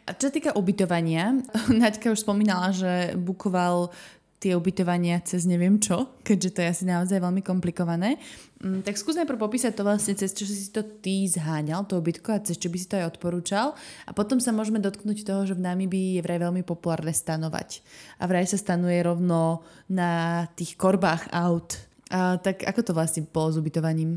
[0.08, 1.38] A čo sa týka ubytovania,
[1.82, 3.90] Naďka už spomínala, že bukoval
[4.38, 8.22] tie ubytovania cez neviem čo, keďže to je asi naozaj veľmi komplikované.
[8.62, 12.38] Mm, Tak skús najprv popísať to vlastne cez čo si to ty zháňal, to ubytko
[12.38, 13.74] a cez čo by si to aj odporúčal.
[14.06, 17.82] A potom sa môžeme dotknúť toho, že v Namibii je vraj veľmi populárne stanovať.
[18.22, 23.52] A vraj sa stanuje rovno na tých korbách aut A, tak ako to vlastne bolo
[23.52, 24.16] s ubytovaním?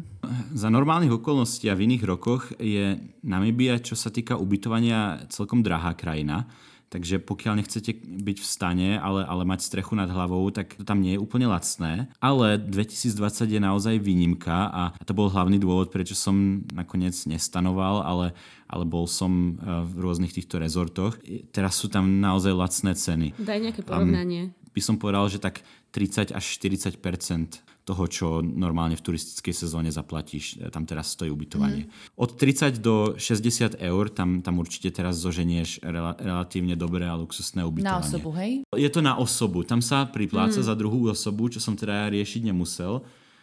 [0.55, 2.95] Za normálnych okolností a v iných rokoch je
[3.27, 6.47] Namibia, čo sa týka ubytovania, celkom drahá krajina.
[6.91, 10.99] Takže pokiaľ nechcete byť v stane, ale, ale mať strechu nad hlavou, tak to tam
[10.99, 12.11] nie je úplne lacné.
[12.19, 18.35] Ale 2020 je naozaj výnimka a to bol hlavný dôvod, prečo som nakoniec nestanoval, ale,
[18.67, 21.15] ale bol som eh, v rôznych týchto rezortoch.
[21.55, 23.27] Teraz sú tam naozaj lacné ceny.
[23.39, 24.51] Daj nejaké porovnanie.
[24.51, 25.63] Um, by som povedal, že tak
[25.95, 26.99] 30 až 40
[27.81, 30.61] toho, čo normálne v turistickej sezóne zaplatíš.
[30.61, 31.89] E, tam teraz stojí ubytovanie.
[31.89, 31.91] Mm.
[32.17, 37.65] Od 30 do 60 eur tam, tam určite teraz zoženieš rela, relatívne dobré a luxusné
[37.65, 37.89] ubytovanie.
[37.89, 38.61] Na osobu, hej?
[38.77, 39.65] Je to na osobu.
[39.65, 40.67] Tam sa pripláca mm.
[40.69, 43.01] za druhú osobu, čo som teda ja riešiť nemusel.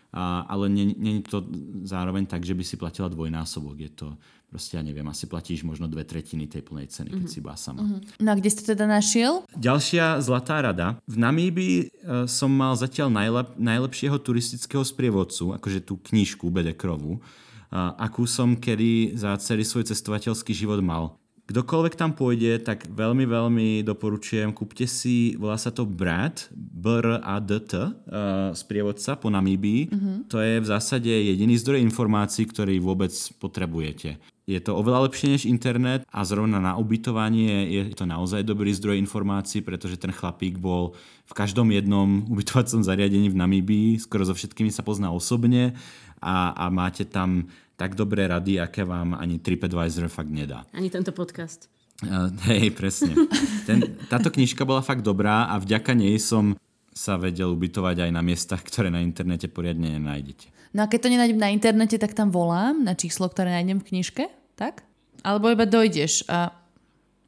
[0.09, 1.45] A, ale není to
[1.85, 3.77] zároveň tak, že by si platila dvojnásobok.
[3.77, 4.17] Je to
[4.49, 7.37] proste, ja neviem, asi platíš možno dve tretiny tej plnej ceny, keď mm-hmm.
[7.37, 7.85] si iba sama.
[7.85, 8.25] Mm-hmm.
[8.25, 9.45] No a kde si to teda našiel?
[9.53, 10.97] Ďalšia zlatá rada.
[11.05, 11.87] V Namíbii e,
[12.25, 17.21] som mal zatiaľ najlep- najlepšieho turistického sprievodcu, akože tú knižku Bedekrovu,
[18.01, 21.21] akú som kedy za celý svoj cestovateľský život mal.
[21.49, 28.53] Kdokoľvek tam pôjde, tak veľmi, veľmi doporučujem, kúpte si, volá sa to Brad, B-R-A-D-T, uh,
[28.53, 29.89] sprievodca po Namíbii.
[29.89, 30.29] Uh-huh.
[30.29, 34.21] To je v zásade jediný zdroj informácií, ktorý vôbec potrebujete.
[34.45, 39.01] Je to oveľa lepšie než internet a zrovna na ubytovanie je to naozaj dobrý zdroj
[39.01, 44.69] informácií, pretože ten chlapík bol v každom jednom ubytovacom zariadení v Namíbii, skoro so všetkými
[44.69, 45.73] sa pozná osobne
[46.21, 50.67] a, a máte tam tak dobré rady, aké vám ani TripAdvisor fakt nedá.
[50.75, 51.71] Ani tento podcast.
[52.03, 53.15] Uh, hej, presne.
[53.71, 56.59] Ten, táto knižka bola fakt dobrá a vďaka nej som
[56.91, 60.51] sa vedel ubytovať aj na miestach, ktoré na internete poriadne nenájdete.
[60.75, 63.95] No a keď to nenájdem na internete, tak tam volám na číslo, ktoré nájdem v
[63.95, 64.27] knižke,
[64.59, 64.83] tak?
[65.23, 66.58] Alebo iba dojdeš a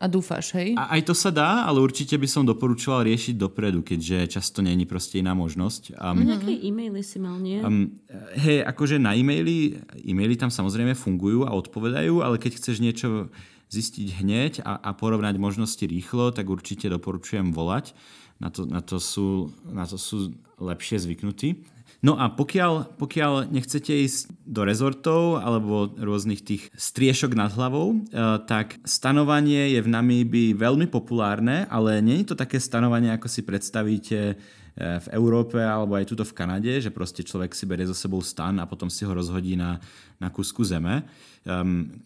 [0.01, 0.73] a dúfaš, hej?
[0.81, 4.89] A aj to sa dá, ale určite by som doporučoval riešiť dopredu, keďže často není
[4.89, 5.93] proste iná možnosť.
[6.01, 7.61] Um, Nejaké e-maily si mal, nie?
[7.61, 8.01] Um,
[8.33, 13.29] hej, akože na e-maily, e-maily tam samozrejme fungujú a odpovedajú, ale keď chceš niečo
[13.69, 17.93] zistiť hneď a, a porovnať možnosti rýchlo, tak určite doporučujem volať.
[18.41, 21.61] Na to, na to, sú, na to sú lepšie zvyknutí.
[22.01, 28.41] No a pokiaľ, pokiaľ nechcete ísť do rezortov alebo rôznych tých striešok nad hlavou, eh,
[28.49, 33.45] tak stanovanie je v Namíbii veľmi populárne, ale nie je to také stanovanie, ako si
[33.45, 34.37] predstavíte eh,
[34.81, 38.57] v Európe alebo aj tuto v Kanade, že proste človek si berie so sebou stan
[38.57, 39.77] a potom si ho rozhodí na,
[40.17, 41.05] na kusku zeme.
[41.45, 42.01] Um,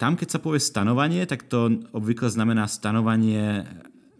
[0.00, 3.68] tam, keď sa povie stanovanie, tak to obvykle znamená stanovanie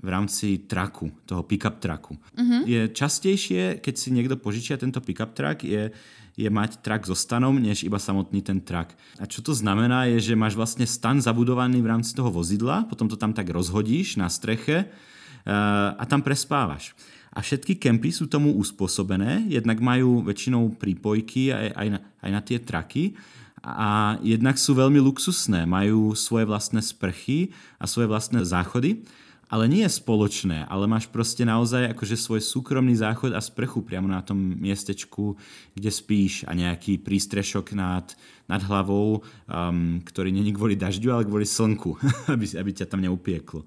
[0.01, 2.17] v rámci traku, toho pick-up traku.
[2.17, 2.65] Uh-huh.
[2.65, 5.93] Je častejšie, keď si niekto požičia tento pick-up track, je,
[6.41, 8.97] je mať trak so stanom, než iba samotný ten trak.
[9.21, 13.13] A čo to znamená, je, že máš vlastne stan zabudovaný v rámci toho vozidla, potom
[13.13, 16.97] to tam tak rozhodíš na streche uh, a tam prespávaš.
[17.31, 22.41] A všetky kempy sú tomu uspôsobené, jednak majú väčšinou prípojky aj, aj, na, aj na
[22.43, 23.15] tie traky
[23.61, 29.05] a jednak sú veľmi luxusné, majú svoje vlastné sprchy a svoje vlastné záchody
[29.51, 34.07] ale nie je spoločné, ale máš proste naozaj akože svoj súkromný záchod a sprchu priamo
[34.07, 35.35] na tom miestečku,
[35.75, 38.07] kde spíš a nejaký prístrešok nad,
[38.47, 41.99] nad hlavou, um, ktorý není kvôli dažďu, ale kvôli slnku,
[42.35, 43.67] aby, aby ťa tam neupieklo.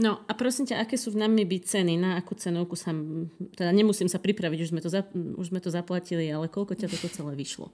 [0.00, 1.94] No a prosím ťa, aké sú v nami byť ceny?
[2.00, 2.90] Na akú cenovku sa...
[3.52, 6.88] Teda nemusím sa pripraviť, už sme to, za, už sme to zaplatili, ale koľko ťa
[6.88, 7.68] toto celé vyšlo?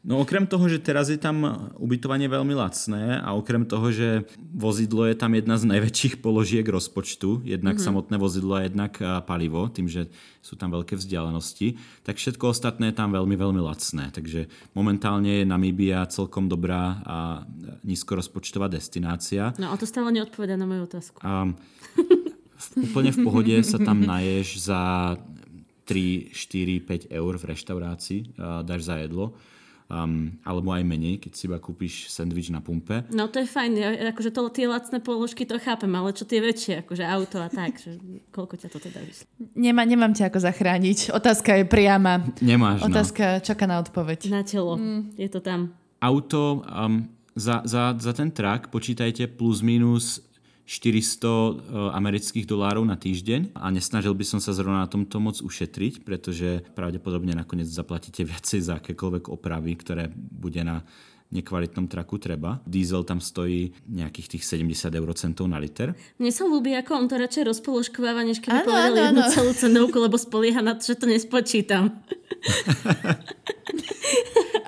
[0.00, 5.04] No okrem toho, že teraz je tam ubytovanie veľmi lacné a okrem toho, že vozidlo
[5.04, 7.84] je tam jedna z najväčších položiek rozpočtu, jednak mm-hmm.
[7.84, 8.96] samotné vozidlo a jednak
[9.28, 10.08] palivo, tým, že
[10.40, 14.08] sú tam veľké vzdialenosti, tak všetko ostatné je tam veľmi, veľmi lacné.
[14.08, 17.16] Takže momentálne je Namíbia celkom dobrá a
[17.84, 19.52] nízkorozpočtová destinácia.
[19.60, 21.20] No a to stále neodpoveda na moju otázku.
[21.20, 21.44] A
[22.56, 24.80] v, úplne v pohode sa tam naješ za
[25.84, 28.20] 3, 4, 5 eur v reštaurácii,
[28.64, 29.36] dáš za jedlo
[29.90, 33.02] um, alebo aj menej, keď si iba kúpiš sendvič na pumpe.
[33.10, 36.38] No to je fajn, ja, akože to, tie lacné položky to chápem, ale čo tie
[36.38, 37.98] väčšie, akože auto a tak, že
[38.30, 39.26] koľko ťa to teda vyšlo?
[39.58, 42.22] Nemá, nemám ťa ako zachrániť, otázka je priama.
[42.38, 42.94] Nemáš, no.
[42.94, 43.42] Otázka no.
[43.42, 44.30] čaká na odpoveď.
[44.30, 45.18] Na telo, mm.
[45.18, 45.74] je to tam.
[46.00, 50.29] Auto, um, za, za, za ten trak počítajte plus minus
[50.70, 51.50] 400 eh,
[51.98, 56.62] amerických dolárov na týždeň a nesnažil by som sa zrovna na tomto moc ušetriť, pretože
[56.78, 60.86] pravdepodobne nakoniec zaplatíte viacej za akékoľvek opravy, ktoré bude na
[61.30, 62.58] nekvalitnom traku treba.
[62.66, 65.94] Diesel tam stojí nejakých tých 70 eurocentov na liter.
[66.18, 70.18] Mne sa ľúbi, ako on to radšej rozpoložkováva, než keby povedal jednu celú cenovku, lebo
[70.18, 71.94] spolieha na to, že to nespočítam.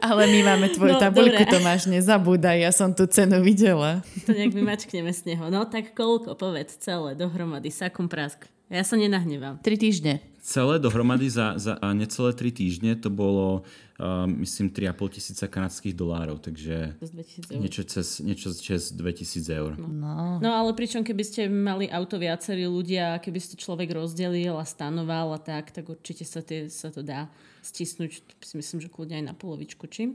[0.03, 4.03] Ale my máme tvoju no, tabuľku, Tomáš, nezabúdaj, ja som tú cenu videla.
[4.27, 5.47] To nejak vymačkneme z neho.
[5.47, 8.51] No tak koľko, povedz celé, dohromady, sakum prask.
[8.67, 9.63] Ja sa nenahnevám.
[9.63, 10.32] Tri týždne.
[10.43, 13.63] Celé dohromady za, za necelé 3 týždne to bolo,
[14.03, 17.61] uh, myslím, 3,5 tisíca kanadských dolárov, takže Cez 2000 eur.
[17.63, 19.79] niečo cez, niečo cez 2000 eur.
[19.79, 20.43] No.
[20.43, 25.31] No ale pričom keby ste mali auto viacerí ľudia, keby ste človek rozdelil a stanoval
[25.31, 27.31] a tak, tak určite sa, tie, sa to dá
[27.63, 30.11] stisnúť, si myslím, že kľudne aj na polovičku, či?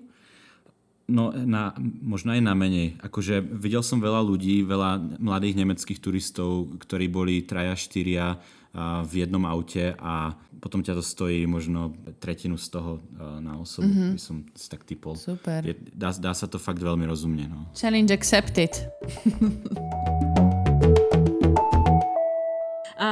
[1.08, 1.72] No, na,
[2.04, 3.00] možno aj na menej.
[3.00, 8.36] Akože videl som veľa ľudí, veľa mladých nemeckých turistov, ktorí boli traja, štyria
[9.08, 13.00] v jednom aute a potom ťa to stojí možno tretinu z toho
[13.40, 14.14] na osobu, mm-hmm.
[14.18, 15.16] by som si tak typol.
[15.16, 15.64] Super.
[15.64, 17.48] Je, dá, dá sa to fakt veľmi rozumne.
[17.48, 17.72] No.
[17.72, 18.76] Challenge accepted.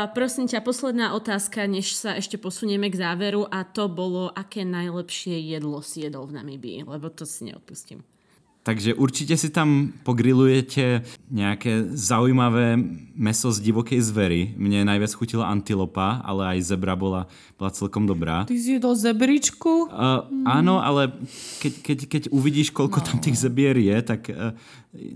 [0.06, 4.62] A prosím ťa, posledná otázka, než sa ešte posunieme k záveru a to bolo, aké
[4.62, 8.06] najlepšie jedlo si jedol v Namibii, lebo to si neodpustím.
[8.66, 12.78] Takže určite si tam pogrilujete nejaké zaujímavé
[13.18, 14.42] meso z divokej zvery.
[14.58, 17.26] Mne najviac chutila antilopa, ale aj zebra bola,
[17.58, 18.46] bola celkom dobrá.
[18.46, 19.90] Ty si jedol zebričku?
[19.90, 21.14] Uh, áno, ale
[21.62, 23.06] keď, keď, keď uvidíš, koľko no.
[23.06, 24.54] tam tých zebier je, tak uh,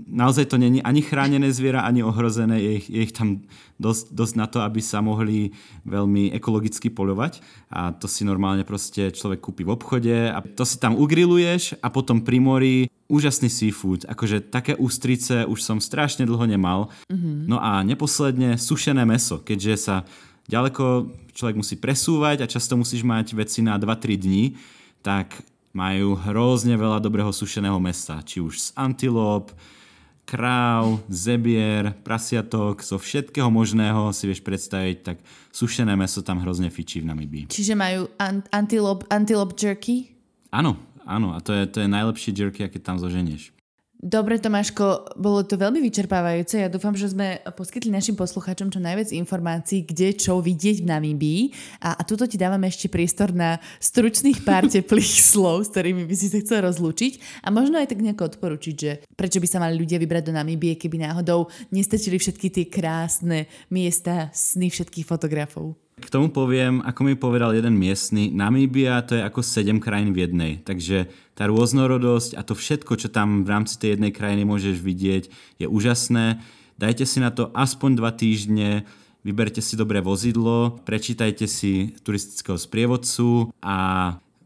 [0.08, 2.60] naozaj to není ani chránené zviera, ani ohrozené.
[2.60, 3.44] Je ich, je ich tam
[3.80, 5.56] dosť, dosť na to, aby sa mohli
[5.88, 7.40] veľmi ekologicky poľovať.
[7.72, 11.88] A to si normálne proste človek kúpi v obchode a to si tam ugriluješ a
[11.88, 12.76] potom pri mori
[13.10, 14.06] úžasný seafood.
[14.06, 16.94] Akože také ústrice už som strašne dlho nemal.
[17.10, 17.50] Mm-hmm.
[17.50, 19.96] No a neposledne sušené meso, keďže sa
[20.50, 24.44] ďaleko človek musí presúvať a často musíš mať veci na 2-3 dní,
[25.02, 25.42] tak
[25.80, 28.20] majú hrozne veľa dobrého sušeného mesa.
[28.20, 29.56] Či už z antilop,
[30.28, 35.18] kráv, zebier, prasiatok, zo všetkého možného si vieš predstaviť, tak
[35.56, 37.44] sušené meso tam hrozne fičí v Namibii.
[37.48, 40.12] Čiže majú an- antilop, antilop jerky?
[40.52, 40.76] Áno,
[41.08, 43.56] áno, a to je, to je najlepší jerky, aké tam zoženieš.
[44.00, 46.64] Dobre, Tomáško, bolo to veľmi vyčerpávajúce.
[46.64, 51.42] Ja dúfam, že sme poskytli našim poslucháčom čo najviac informácií, kde čo vidieť v Namíbii.
[51.84, 56.16] A, a tuto ti dávame ešte priestor na stručných pár teplých slov, s ktorými by
[56.16, 57.44] si sa chcel rozlúčiť.
[57.44, 60.80] A možno aj tak nejako odporučiť, že prečo by sa mali ľudia vybrať do Namíbie,
[60.80, 65.76] keby náhodou nestačili všetky tie krásne miesta, sny všetkých fotografov.
[66.00, 70.24] K tomu poviem, ako mi povedal jeden miestny, Namíbia to je ako sedem krajín v
[70.26, 70.52] jednej.
[70.64, 75.24] Takže tá rôznorodosť a to všetko, čo tam v rámci tej jednej krajiny môžeš vidieť,
[75.60, 76.40] je úžasné.
[76.80, 78.88] Dajte si na to aspoň dva týždne,
[79.28, 83.78] vyberte si dobré vozidlo, prečítajte si turistického sprievodcu a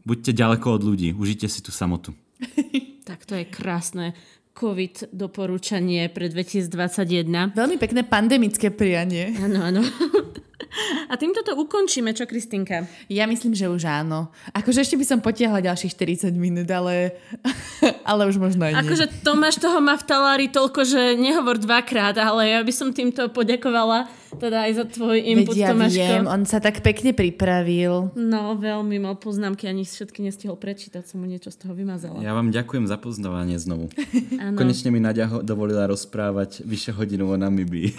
[0.02, 2.12] buďte ďaleko od ľudí, užite si tú samotu.
[3.08, 4.18] tak to je krásne.
[4.54, 7.58] COVID doporúčanie pre 2021.
[7.58, 9.34] Veľmi pekné pandemické prianie.
[9.42, 9.82] Áno, áno.
[11.12, 12.86] A týmto to ukončíme, čo Kristinka?
[13.06, 14.30] Ja myslím, že už áno.
[14.52, 17.16] Akože ešte by som potiahla ďalších 40 minút, ale,
[18.10, 18.80] ale už možno aj nie.
[18.84, 23.30] Akože Tomáš toho má v talári toľko, že nehovor dvakrát, ale ja by som týmto
[23.30, 25.94] poďakovala teda aj za tvoj input, Veď ja Tomáško.
[25.94, 28.10] viem, on sa tak pekne pripravil.
[28.18, 32.18] No, veľmi mal poznámky, ani všetky nestihol prečítať, som mu niečo z toho vymazala.
[32.18, 33.90] Ja vám ďakujem za poznávanie znovu.
[34.58, 37.94] Konečne mi Nadia dovolila rozprávať vyše hodinu o Namibii.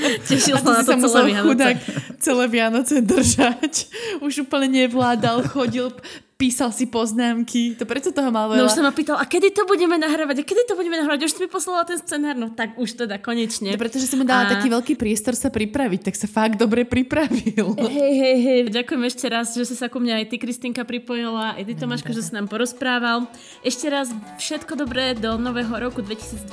[0.28, 1.44] Tešil sa na to sa celé Vianoce.
[1.44, 1.76] chudák
[2.20, 3.74] celé Vianoce držať.
[4.24, 5.92] Už úplne nevládal, chodil,
[6.40, 7.76] písal si poznámky.
[7.76, 8.64] To preto toho mal No veľa.
[8.64, 10.40] už sa ma pýtal, a kedy to budeme nahrávať?
[10.40, 11.28] A kedy to budeme nahrávať?
[11.28, 12.32] Už si mi poslala ten scenár.
[12.32, 13.70] No tak už teda konečne.
[13.70, 16.88] No, pretože si mu dala A- taký veľký priestor sa pripraviť, tak sa fakt dobre
[16.88, 17.76] pripravil.
[17.76, 21.58] Hej, hej, hej, ďakujem ešte raz, že si sa ku mňa aj ty, Kristinka, pripojila,
[21.58, 23.28] aj ty, Tomáško, že si nám porozprával.
[23.60, 26.48] Ešte raz všetko dobré do nového roku 2021.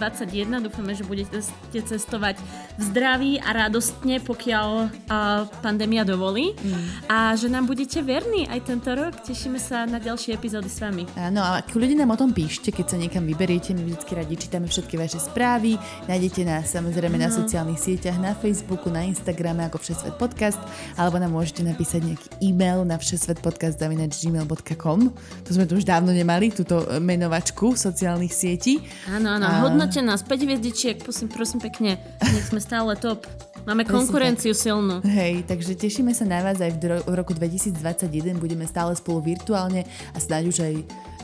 [0.60, 1.40] Dúfame, že budete
[1.72, 2.42] cestovať
[2.76, 4.70] v zdraví a radostne, pokiaľ
[5.08, 5.18] a,
[5.62, 6.58] pandémia dovolí.
[7.06, 9.22] A že nám budete verní aj tento rok.
[9.22, 11.04] Tešíme sa na ďalšie epizódy s vami.
[11.14, 14.34] Áno, a ak ľudia nám o tom píšte, keď sa niekam vyberiete, my vždy radi
[14.34, 15.76] čítame všetky vaše správy,
[16.08, 20.58] nájdete nás samozrejme na sociálnych sieťach, na Facebooku, na Instagrame ako Všesvet podcast,
[20.96, 25.00] alebo nám môžete napísať nejaký e-mail na všesvetpodcast.gmail.com
[25.44, 28.80] To sme tu už dávno nemali, túto e, menovačku sociálnych sietí.
[29.12, 33.28] Áno, áno, A- hodnote nás 5 hviezdičiek, prosím, prosím pekne, nech sme stále top.
[33.68, 35.04] Máme konkurenciu silnú.
[35.04, 39.20] Hej, takže tešíme sa na vás aj v, dro- v roku 2021, budeme stále spolu
[39.36, 39.84] virtuálne
[40.16, 40.74] a snáď už aj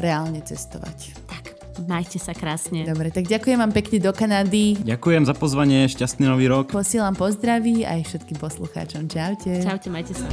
[0.03, 1.15] reálne cestovať.
[1.23, 1.43] Tak,
[1.87, 2.83] majte sa krásne.
[2.83, 4.75] Dobre, tak ďakujem vám pekne do Kanady.
[4.83, 6.67] Ďakujem za pozvanie, šťastný nový rok.
[6.67, 9.07] Posielam pozdraví aj všetkým poslucháčom.
[9.07, 9.63] Čaute.
[9.63, 10.27] Čaute, majte sa.